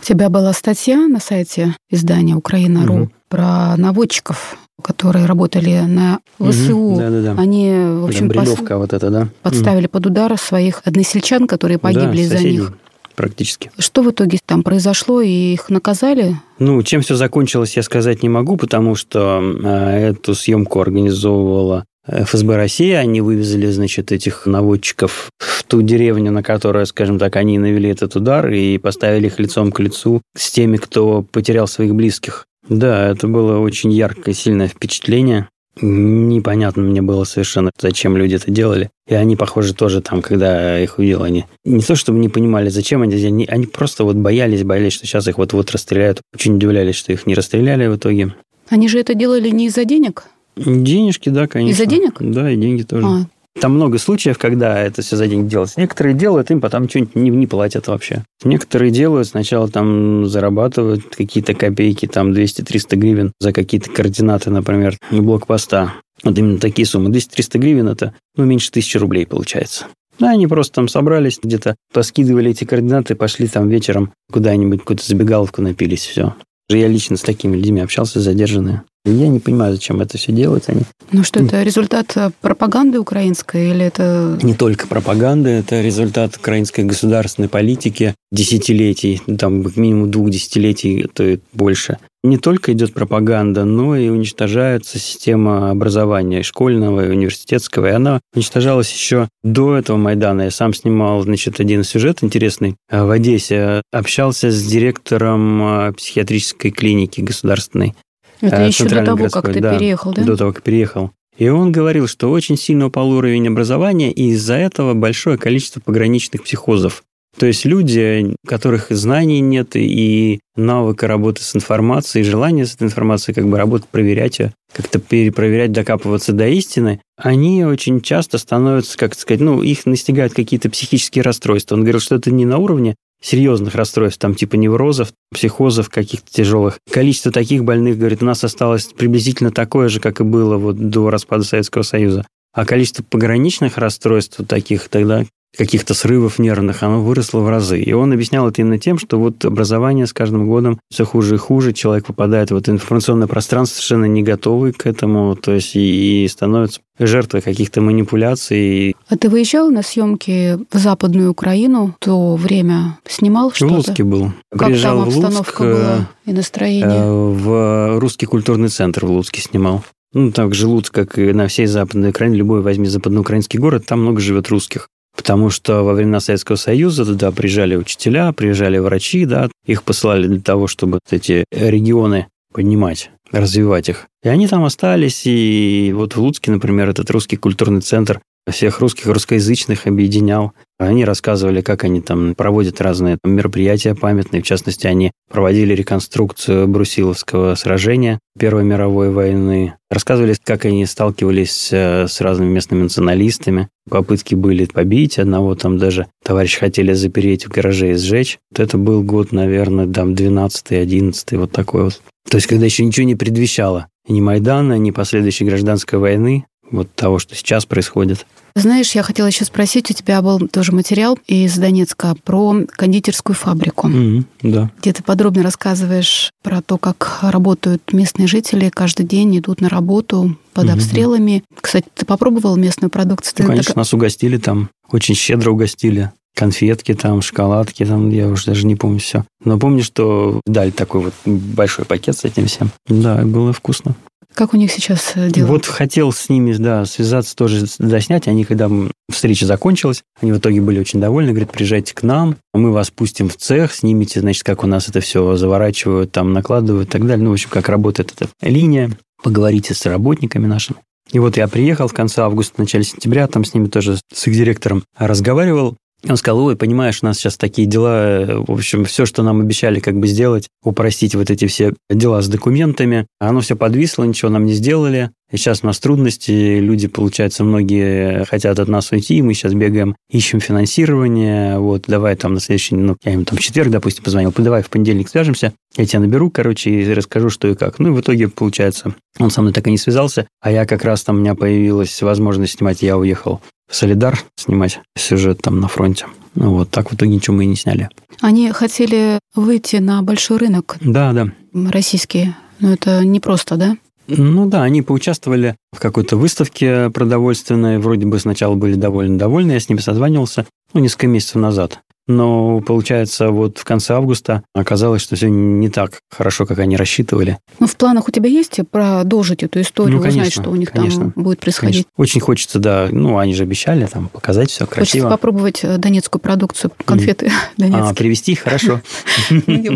У 0.00 0.04
тебя 0.04 0.28
была 0.28 0.52
статья 0.52 1.08
на 1.08 1.18
сайте 1.18 1.74
издания 1.90 2.34
«Украина.ру» 2.34 2.94
угу. 2.94 3.10
про 3.28 3.76
наводчиков, 3.76 4.56
которые 4.80 5.26
работали 5.26 5.80
на 5.80 6.20
ВСУ. 6.38 6.78
Угу. 6.78 6.98
Да, 6.98 7.10
да, 7.10 7.22
да. 7.22 7.34
Они, 7.36 7.70
в 7.70 8.04
общем, 8.06 8.30
пос... 8.30 8.48
вот 8.58 8.92
это, 8.92 9.10
да? 9.10 9.28
подставили 9.42 9.86
угу. 9.86 9.92
под 9.92 10.06
удар 10.06 10.38
своих 10.38 10.82
односельчан, 10.84 11.48
которые 11.48 11.78
погибли 11.78 12.28
да, 12.28 12.36
из-за 12.36 12.38
них 12.38 12.72
практически. 13.18 13.72
Что 13.78 14.02
в 14.02 14.10
итоге 14.12 14.38
там 14.46 14.62
произошло 14.62 15.20
и 15.20 15.52
их 15.52 15.70
наказали? 15.70 16.36
Ну, 16.60 16.80
чем 16.84 17.02
все 17.02 17.16
закончилось, 17.16 17.76
я 17.76 17.82
сказать 17.82 18.22
не 18.22 18.28
могу, 18.28 18.56
потому 18.56 18.94
что 18.94 19.42
э, 19.42 20.10
эту 20.10 20.36
съемку 20.36 20.80
организовывала 20.80 21.84
ФСБ 22.06 22.56
России, 22.56 22.92
они 22.92 23.20
вывезли, 23.20 23.66
значит, 23.66 24.12
этих 24.12 24.46
наводчиков 24.46 25.30
в 25.38 25.64
ту 25.64 25.82
деревню, 25.82 26.30
на 26.30 26.44
которую, 26.44 26.86
скажем 26.86 27.18
так, 27.18 27.34
они 27.34 27.58
навели 27.58 27.90
этот 27.90 28.14
удар 28.14 28.48
и 28.48 28.78
поставили 28.78 29.26
их 29.26 29.40
лицом 29.40 29.72
к 29.72 29.80
лицу 29.80 30.22
с 30.36 30.50
теми, 30.52 30.76
кто 30.76 31.22
потерял 31.22 31.66
своих 31.66 31.94
близких. 31.94 32.46
Да, 32.68 33.08
это 33.08 33.26
было 33.26 33.58
очень 33.58 33.90
яркое, 33.92 34.34
сильное 34.34 34.68
впечатление. 34.68 35.48
Непонятно 35.80 36.82
мне 36.82 37.02
было 37.02 37.24
совершенно, 37.24 37.70
зачем 37.78 38.16
люди 38.16 38.34
это 38.34 38.50
делали. 38.50 38.90
И 39.06 39.14
они, 39.14 39.36
похоже, 39.36 39.74
тоже 39.74 40.00
там, 40.00 40.22
когда 40.22 40.80
их 40.80 40.98
увидел, 40.98 41.22
они 41.22 41.44
не 41.64 41.82
то 41.82 41.94
чтобы 41.94 42.18
не 42.18 42.28
понимали, 42.28 42.68
зачем 42.68 43.02
они, 43.02 43.14
они, 43.24 43.46
они 43.46 43.66
просто 43.66 44.04
вот 44.04 44.16
боялись, 44.16 44.64
боялись, 44.64 44.92
что 44.92 45.06
сейчас 45.06 45.28
их 45.28 45.38
вот-вот 45.38 45.70
расстреляют. 45.70 46.20
Очень 46.34 46.56
удивлялись, 46.56 46.96
что 46.96 47.12
их 47.12 47.26
не 47.26 47.34
расстреляли 47.34 47.86
в 47.86 47.96
итоге. 47.96 48.34
Они 48.68 48.88
же 48.88 48.98
это 48.98 49.14
делали 49.14 49.48
не 49.50 49.66
из-за 49.66 49.84
денег? 49.84 50.24
Денежки, 50.56 51.28
да, 51.28 51.46
конечно. 51.46 51.82
Из-за 51.82 51.86
денег? 51.86 52.16
Да, 52.20 52.50
и 52.50 52.56
деньги 52.56 52.82
тоже. 52.82 53.06
А, 53.06 53.26
Там 53.60 53.74
много 53.74 53.98
случаев, 53.98 54.38
когда 54.38 54.78
это 54.78 55.02
все 55.02 55.16
за 55.16 55.26
деньги 55.26 55.48
делается. 55.48 55.80
Некоторые 55.80 56.14
делают, 56.14 56.50
им 56.50 56.60
потом 56.60 56.88
что-нибудь 56.88 57.16
не, 57.16 57.30
не 57.30 57.46
платят 57.46 57.88
вообще. 57.88 58.22
Некоторые 58.44 58.92
делают, 58.92 59.28
сначала 59.28 59.68
там 59.68 60.26
зарабатывают 60.26 61.16
какие-то 61.16 61.54
копейки, 61.54 62.06
там 62.06 62.32
200-300 62.32 62.96
гривен 62.96 63.32
за 63.40 63.52
какие-то 63.52 63.90
координаты, 63.90 64.50
например, 64.50 64.96
блокпоста. 65.10 65.94
Вот 66.22 66.38
именно 66.38 66.58
такие 66.58 66.86
суммы. 66.86 67.10
200-300 67.10 67.58
гривен– 67.58 67.88
это 67.90 68.14
ну, 68.36 68.44
меньше 68.44 68.70
тысячи 68.70 68.96
рублей 68.96 69.26
получается. 69.26 69.86
Да, 70.18 70.30
они 70.30 70.46
просто 70.46 70.74
там 70.74 70.88
собрались, 70.88 71.38
где-то 71.42 71.76
поскидывали 71.92 72.50
эти 72.50 72.64
координаты, 72.64 73.14
пошли 73.14 73.46
там 73.46 73.68
вечером 73.68 74.12
куда-нибудь, 74.32 74.80
какую-то 74.80 75.06
забегаловку 75.06 75.62
напились, 75.62 76.04
все. 76.04 76.34
Я 76.70 76.86
лично 76.86 77.16
с 77.16 77.22
такими 77.22 77.56
людьми 77.56 77.80
общался, 77.80 78.20
задержанные. 78.20 78.82
Я 79.06 79.28
не 79.28 79.40
понимаю, 79.40 79.72
зачем 79.72 80.02
это 80.02 80.18
все 80.18 80.32
делать. 80.32 80.64
Они... 80.66 80.82
Ну 81.12 81.24
что, 81.24 81.40
это 81.40 81.62
результат 81.62 82.12
э, 82.16 82.30
пропаганды 82.42 82.98
украинской 82.98 83.70
или 83.70 83.86
это... 83.86 84.38
Не 84.42 84.52
только 84.52 84.86
пропаганды, 84.86 85.48
это 85.48 85.80
результат 85.80 86.36
украинской 86.36 86.82
государственной 86.82 87.48
политики 87.48 88.14
десятилетий, 88.30 89.22
там 89.38 89.64
минимум 89.76 90.10
двух 90.10 90.28
десятилетий, 90.28 91.08
то 91.14 91.24
и 91.24 91.38
больше. 91.54 91.96
Не 92.28 92.36
только 92.36 92.72
идет 92.72 92.92
пропаганда, 92.92 93.64
но 93.64 93.96
и 93.96 94.08
уничтожается 94.08 94.98
система 94.98 95.70
образования 95.70 96.42
школьного 96.42 97.06
и 97.06 97.10
университетского. 97.10 97.86
И 97.86 97.92
она 97.92 98.20
уничтожалась 98.34 98.92
еще 98.92 99.28
до 99.42 99.76
этого 99.76 99.96
Майдана. 99.96 100.42
Я 100.42 100.50
сам 100.50 100.74
снимал, 100.74 101.22
значит, 101.22 101.58
один 101.58 101.84
сюжет 101.84 102.22
интересный 102.22 102.76
в 102.90 103.10
Одессе. 103.10 103.82
Общался 103.92 104.50
с 104.50 104.62
директором 104.62 105.62
э, 105.62 105.92
психиатрической 105.94 106.70
клиники 106.70 107.22
государственной 107.22 107.94
это 108.40 108.62
еще 108.62 108.84
до 108.84 109.04
того, 109.04 109.16
городской, 109.16 109.42
как 109.42 109.52
ты 109.52 109.60
да, 109.60 109.76
переехал, 109.76 110.12
да? 110.12 110.24
До 110.24 110.36
того, 110.36 110.52
как 110.52 110.62
переехал. 110.62 111.10
И 111.36 111.48
он 111.48 111.70
говорил, 111.70 112.08
что 112.08 112.30
очень 112.30 112.56
сильно 112.56 112.86
упал 112.86 113.10
уровень 113.10 113.48
образования, 113.48 114.12
и 114.12 114.30
из-за 114.30 114.54
этого 114.54 114.94
большое 114.94 115.38
количество 115.38 115.80
пограничных 115.80 116.42
психозов. 116.42 117.04
То 117.38 117.46
есть 117.46 117.64
люди, 117.64 118.34
у 118.42 118.48
которых 118.48 118.86
знаний 118.90 119.40
нет 119.40 119.76
и 119.76 120.40
навыка 120.56 121.06
работы 121.06 121.42
с 121.42 121.54
информацией, 121.54 122.24
желания 122.24 122.66
с 122.66 122.74
этой 122.74 122.84
информацией 122.84 123.34
как 123.34 123.46
бы 123.46 123.56
работать, 123.56 123.88
проверять 123.88 124.40
ее, 124.40 124.52
как-то 124.72 124.98
перепроверять, 124.98 125.70
докапываться 125.70 126.32
до 126.32 126.48
истины, 126.48 127.00
они 127.16 127.64
очень 127.64 128.00
часто 128.00 128.38
становятся, 128.38 128.98
как 128.98 129.14
сказать, 129.14 129.40
ну, 129.40 129.62
их 129.62 129.86
настигают 129.86 130.34
какие-то 130.34 130.68
психические 130.68 131.22
расстройства. 131.22 131.76
Он 131.76 131.82
говорил, 131.82 132.00
что 132.00 132.16
это 132.16 132.32
не 132.32 132.44
на 132.44 132.58
уровне 132.58 132.96
серьезных 133.22 133.76
расстройств, 133.76 134.20
там 134.20 134.34
типа 134.34 134.56
неврозов, 134.56 135.12
психозов 135.32 135.90
каких-то 135.90 136.32
тяжелых. 136.32 136.78
Количество 136.90 137.30
таких 137.30 137.64
больных, 137.64 137.98
говорит, 137.98 138.22
у 138.22 138.26
нас 138.26 138.42
осталось 138.42 138.86
приблизительно 138.86 139.52
такое 139.52 139.88
же, 139.88 140.00
как 140.00 140.20
и 140.20 140.24
было 140.24 140.56
вот 140.56 140.90
до 140.90 141.08
распада 141.10 141.44
Советского 141.44 141.82
Союза. 141.82 142.26
А 142.52 142.64
количество 142.64 143.04
пограничных 143.04 143.78
расстройств 143.78 144.40
таких 144.48 144.88
тогда 144.88 145.24
каких-то 145.56 145.94
срывов 145.94 146.38
нервных, 146.38 146.82
оно 146.82 147.02
выросло 147.02 147.40
в 147.40 147.48
разы. 147.48 147.80
И 147.80 147.92
он 147.92 148.12
объяснял 148.12 148.48
это 148.48 148.60
именно 148.62 148.78
тем, 148.78 148.98
что 148.98 149.18
вот 149.18 149.44
образование 149.44 150.06
с 150.06 150.12
каждым 150.12 150.48
годом 150.48 150.78
все 150.90 151.04
хуже 151.04 151.36
и 151.36 151.38
хуже, 151.38 151.72
человек 151.72 152.06
попадает 152.06 152.50
в 152.50 152.56
это 152.56 152.70
информационное 152.70 153.26
пространство 153.26 153.76
совершенно 153.76 154.04
не 154.04 154.22
готовый 154.22 154.72
к 154.72 154.86
этому, 154.86 155.36
то 155.36 155.52
есть 155.52 155.74
и, 155.74 156.24
и 156.24 156.28
становится 156.28 156.80
жертвой 156.98 157.40
каких-то 157.40 157.80
манипуляций. 157.80 158.94
А 159.08 159.16
ты 159.16 159.28
выезжал 159.28 159.70
на 159.70 159.82
съемки 159.82 160.58
в 160.72 160.78
Западную 160.78 161.30
Украину? 161.30 161.94
То 162.00 162.36
время 162.36 162.98
снимал 163.06 163.52
что-то? 163.52 163.72
В 163.72 163.76
Луцке 163.76 164.04
был. 164.04 164.32
Как 164.50 164.68
Приезжал 164.68 164.98
там 164.98 165.08
обстановка 165.08 165.62
в 165.62 165.66
Луцк, 165.66 165.80
была 165.80 166.08
и 166.26 166.32
настроение? 166.32 166.88
Э, 166.88 167.32
в 167.32 167.98
Русский 168.00 168.26
культурный 168.26 168.68
центр 168.68 169.06
в 169.06 169.10
Луцке 169.10 169.40
снимал. 169.40 169.84
Ну, 170.14 170.32
так 170.32 170.54
же 170.54 170.66
Луцк, 170.66 170.92
как 170.92 171.18
и 171.18 171.32
на 171.32 171.48
всей 171.48 171.66
Западной 171.66 172.10
Украине, 172.10 172.36
любой 172.36 172.62
возьми 172.62 172.86
западноукраинский 172.86 173.58
город, 173.58 173.84
там 173.86 174.00
много 174.00 174.20
живет 174.20 174.48
русских. 174.48 174.88
Потому 175.18 175.50
что 175.50 175.82
во 175.82 175.94
времена 175.94 176.20
Советского 176.20 176.54
Союза 176.54 177.04
туда 177.04 177.32
приезжали 177.32 177.74
учителя, 177.74 178.32
приезжали 178.32 178.78
врачи, 178.78 179.26
да, 179.26 179.50
их 179.66 179.82
посылали 179.82 180.28
для 180.28 180.40
того, 180.40 180.68
чтобы 180.68 181.00
эти 181.10 181.44
регионы 181.50 182.28
поднимать, 182.52 183.10
развивать 183.32 183.88
их. 183.88 184.06
И 184.22 184.28
они 184.28 184.46
там 184.46 184.64
остались, 184.64 185.22
и 185.26 185.92
вот 185.94 186.14
в 186.14 186.20
Луцке, 186.20 186.52
например, 186.52 186.88
этот 186.88 187.10
русский 187.10 187.36
культурный 187.36 187.80
центр 187.80 188.20
всех 188.50 188.80
русских, 188.80 189.06
русскоязычных 189.06 189.86
объединял. 189.86 190.52
Они 190.78 191.04
рассказывали, 191.04 191.60
как 191.60 191.84
они 191.84 192.00
там 192.00 192.34
проводят 192.34 192.80
разные 192.80 193.18
мероприятия 193.24 193.94
памятные. 193.94 194.42
В 194.42 194.46
частности, 194.46 194.86
они 194.86 195.10
проводили 195.30 195.74
реконструкцию 195.74 196.68
Брусиловского 196.68 197.54
сражения 197.56 198.20
Первой 198.38 198.62
мировой 198.64 199.10
войны. 199.10 199.74
Рассказывали, 199.90 200.36
как 200.44 200.64
они 200.64 200.86
сталкивались 200.86 201.70
э, 201.72 202.06
с 202.06 202.20
разными 202.20 202.50
местными 202.50 202.82
националистами. 202.82 203.68
Попытки 203.90 204.34
были 204.34 204.66
побить 204.66 205.18
одного, 205.18 205.54
там 205.54 205.78
даже 205.78 206.06
товарищ 206.22 206.58
хотели 206.58 206.92
запереть 206.92 207.46
в 207.46 207.50
гараже 207.50 207.92
и 207.92 207.94
сжечь. 207.94 208.38
Вот 208.50 208.60
это 208.60 208.78
был 208.78 209.02
год, 209.02 209.32
наверное, 209.32 209.86
там 209.86 210.12
12-11, 210.12 211.38
вот 211.38 211.52
такой 211.52 211.84
вот. 211.84 212.00
То 212.30 212.36
есть, 212.36 212.46
когда 212.46 212.66
еще 212.66 212.84
ничего 212.84 213.06
не 213.06 213.16
предвещало. 213.16 213.88
Ни 214.06 214.20
Майдана, 214.20 214.78
ни 214.78 214.90
последующей 214.90 215.44
гражданской 215.44 215.98
войны, 215.98 216.44
вот 216.70 216.94
того, 216.94 217.18
что 217.18 217.34
сейчас 217.34 217.66
происходит. 217.66 218.26
Знаешь, 218.54 218.92
я 218.92 219.02
хотела 219.02 219.28
еще 219.28 219.44
спросить, 219.44 219.90
у 219.90 219.94
тебя 219.94 220.20
был 220.20 220.40
тоже 220.48 220.72
материал 220.72 221.16
из 221.26 221.56
Донецка 221.56 222.16
про 222.24 222.64
кондитерскую 222.66 223.36
фабрику, 223.36 223.88
mm-hmm, 223.88 224.24
да. 224.42 224.70
где 224.80 224.92
ты 224.92 225.02
подробно 225.02 225.42
рассказываешь 225.42 226.32
про 226.42 226.60
то, 226.60 226.76
как 226.76 227.20
работают 227.22 227.92
местные 227.92 228.26
жители, 228.26 228.68
каждый 228.68 229.06
день 229.06 229.38
идут 229.38 229.60
на 229.60 229.68
работу 229.68 230.36
под 230.54 230.66
mm-hmm. 230.66 230.72
обстрелами. 230.72 231.44
Кстати, 231.60 231.86
ты 231.94 232.04
попробовал 232.04 232.56
местную 232.56 232.90
продукцию? 232.90 233.34
Ну, 233.38 233.46
конечно, 233.46 233.68
так... 233.68 233.76
нас 233.76 233.94
угостили 233.94 234.38
там, 234.38 234.70
очень 234.90 235.14
щедро 235.14 235.52
угостили 235.52 236.10
конфетки 236.38 236.94
там, 236.94 237.20
шоколадки 237.20 237.84
там, 237.84 238.10
я 238.10 238.28
уже 238.28 238.46
даже 238.46 238.66
не 238.66 238.76
помню 238.76 239.00
все. 239.00 239.24
Но 239.44 239.58
помню, 239.58 239.82
что 239.82 240.40
дали 240.46 240.70
такой 240.70 241.02
вот 241.02 241.14
большой 241.26 241.84
пакет 241.84 242.16
с 242.16 242.24
этим 242.24 242.46
всем. 242.46 242.70
Да, 242.86 243.22
было 243.24 243.52
вкусно. 243.52 243.96
Как 244.34 244.54
у 244.54 244.56
них 244.56 244.70
сейчас 244.70 245.14
э, 245.16 245.30
дела? 245.30 245.48
Вот 245.48 245.66
хотел 245.66 246.12
с 246.12 246.28
ними, 246.28 246.52
да, 246.52 246.84
связаться 246.84 247.34
тоже, 247.34 247.66
доснять. 247.80 248.28
Они, 248.28 248.44
когда 248.44 248.70
встреча 249.10 249.46
закончилась, 249.46 250.04
они 250.20 250.30
в 250.30 250.38
итоге 250.38 250.60
были 250.60 250.78
очень 250.78 251.00
довольны. 251.00 251.30
Говорят, 251.30 251.50
приезжайте 251.50 251.92
к 251.92 252.04
нам, 252.04 252.36
мы 252.54 252.70
вас 252.70 252.90
пустим 252.92 253.28
в 253.28 253.36
цех, 253.36 253.74
снимите, 253.74 254.20
значит, 254.20 254.44
как 254.44 254.62
у 254.62 254.68
нас 254.68 254.88
это 254.88 255.00
все 255.00 255.34
заворачивают, 255.34 256.12
там 256.12 256.32
накладывают 256.32 256.88
и 256.88 256.92
так 256.92 257.04
далее. 257.04 257.24
Ну, 257.24 257.30
в 257.30 257.32
общем, 257.32 257.48
как 257.50 257.68
работает 257.68 258.14
эта 258.16 258.30
линия. 258.40 258.92
Поговорите 259.24 259.74
с 259.74 259.84
работниками 259.86 260.46
нашими. 260.46 260.78
И 261.10 261.18
вот 261.18 261.36
я 261.36 261.48
приехал 261.48 261.88
в 261.88 261.94
конце 261.94 262.22
августа, 262.22 262.54
в 262.56 262.58
начале 262.58 262.84
сентября, 262.84 263.26
там 263.26 263.44
с 263.44 263.54
ними 263.54 263.66
тоже 263.66 263.98
с 264.12 264.26
их 264.28 264.34
директором 264.34 264.84
разговаривал. 264.96 265.76
Он 266.06 266.16
сказал, 266.16 266.44
ой, 266.44 266.56
понимаешь, 266.56 267.00
у 267.02 267.06
нас 267.06 267.18
сейчас 267.18 267.36
такие 267.36 267.66
дела, 267.66 268.44
в 268.46 268.52
общем, 268.52 268.84
все, 268.84 269.04
что 269.04 269.24
нам 269.24 269.40
обещали 269.40 269.80
как 269.80 269.98
бы 269.98 270.06
сделать, 270.06 270.48
упростить 270.62 271.16
вот 271.16 271.28
эти 271.28 271.48
все 271.48 271.74
дела 271.90 272.22
с 272.22 272.28
документами, 272.28 273.06
оно 273.18 273.40
все 273.40 273.56
подвисло, 273.56 274.04
ничего 274.04 274.30
нам 274.30 274.46
не 274.46 274.52
сделали. 274.52 275.10
И 275.32 275.36
сейчас 275.36 275.60
у 275.62 275.66
нас 275.66 275.80
трудности, 275.80 276.60
люди, 276.60 276.86
получается, 276.86 277.42
многие 277.42 278.24
хотят 278.26 278.60
от 278.60 278.68
нас 278.68 278.92
уйти, 278.92 279.20
мы 279.22 279.34
сейчас 279.34 279.54
бегаем, 279.54 279.96
ищем 280.08 280.38
финансирование, 280.40 281.58
вот, 281.58 281.84
давай 281.88 282.14
там 282.14 282.34
на 282.34 282.40
следующий, 282.40 282.76
ну, 282.76 282.96
я 283.02 283.12
им 283.12 283.24
там 283.24 283.36
в 283.36 283.40
четверг, 283.40 283.70
допустим, 283.70 284.04
позвонил, 284.04 284.32
давай 284.38 284.62
в 284.62 284.70
понедельник 284.70 285.08
свяжемся, 285.08 285.52
я 285.76 285.84
тебя 285.84 286.00
наберу, 286.00 286.30
короче, 286.30 286.70
и 286.70 286.94
расскажу, 286.94 287.28
что 287.28 287.48
и 287.48 287.56
как. 287.56 287.80
Ну, 287.80 287.88
и 287.88 287.92
в 287.92 288.00
итоге, 288.00 288.28
получается, 288.28 288.94
он 289.18 289.30
со 289.30 289.42
мной 289.42 289.52
так 289.52 289.66
и 289.66 289.70
не 289.72 289.78
связался, 289.78 290.28
а 290.40 290.52
я 290.52 290.64
как 290.64 290.84
раз 290.84 291.02
там, 291.02 291.16
у 291.16 291.20
меня 291.20 291.34
появилась 291.34 292.00
возможность 292.02 292.56
снимать, 292.56 292.82
я 292.82 292.96
уехал 292.96 293.42
Солидар 293.70 294.18
снимать 294.36 294.80
сюжет 294.96 295.40
там 295.42 295.60
на 295.60 295.68
фронте. 295.68 296.06
Ну 296.34 296.54
вот, 296.54 296.70
так 296.70 296.90
в 296.90 296.94
итоге 296.94 297.12
ничего 297.12 297.36
мы 297.36 297.44
и 297.44 297.48
не 297.48 297.56
сняли. 297.56 297.88
Они 298.20 298.50
хотели 298.52 299.18
выйти 299.34 299.76
на 299.76 300.02
большой 300.02 300.38
рынок. 300.38 300.76
Да, 300.80 301.12
да. 301.12 301.28
Российские. 301.52 302.36
Но 302.60 302.72
это 302.72 303.04
не 303.04 303.20
просто, 303.20 303.56
да? 303.56 303.76
Ну 304.08 304.46
да, 304.46 304.62
они 304.62 304.80
поучаствовали 304.80 305.54
в 305.72 305.80
какой-то 305.80 306.16
выставке 306.16 306.90
продовольственной. 306.90 307.78
Вроде 307.78 308.06
бы 308.06 308.18
сначала 308.18 308.54
были 308.54 308.74
довольно 308.74 309.18
довольны. 309.18 309.52
Я 309.52 309.60
с 309.60 309.68
ними 309.68 309.80
созванивался, 309.80 310.46
ну, 310.72 310.80
несколько 310.80 311.06
месяцев 311.06 311.36
назад. 311.36 311.80
Но, 312.08 312.62
получается, 312.62 313.28
вот 313.28 313.58
в 313.58 313.64
конце 313.64 313.94
августа 313.94 314.42
оказалось, 314.54 315.02
что 315.02 315.14
все 315.14 315.28
не 315.28 315.68
так 315.68 316.00
хорошо, 316.10 316.46
как 316.46 316.58
они 316.58 316.76
рассчитывали. 316.76 317.38
Ну, 317.60 317.66
в 317.66 317.76
планах 317.76 318.08
у 318.08 318.10
тебя 318.10 318.30
есть 318.30 318.58
продолжить 318.70 319.42
эту 319.42 319.60
историю, 319.60 319.98
ну, 319.98 320.02
конечно, 320.02 320.22
узнать, 320.22 320.32
что 320.32 320.50
у 320.50 320.56
них 320.56 320.72
конечно, 320.72 321.12
там 321.12 321.22
будет 321.22 321.38
происходить? 321.38 321.84
Конечно. 321.84 321.90
Очень 321.98 322.20
хочется, 322.22 322.58
да. 322.58 322.88
Ну, 322.90 323.18
они 323.18 323.34
же 323.34 323.42
обещали 323.42 323.84
там 323.84 324.08
показать 324.08 324.50
все 324.50 324.66
красиво. 324.66 325.02
Хочется 325.02 325.08
попробовать 325.10 325.60
э, 325.62 325.76
донецкую 325.76 326.22
продукцию, 326.22 326.72
конфеты 326.84 327.26
mm. 327.26 327.32
донецкие. 327.58 327.90
А, 327.90 327.94
привезти? 327.94 328.34
Хорошо. 328.36 328.80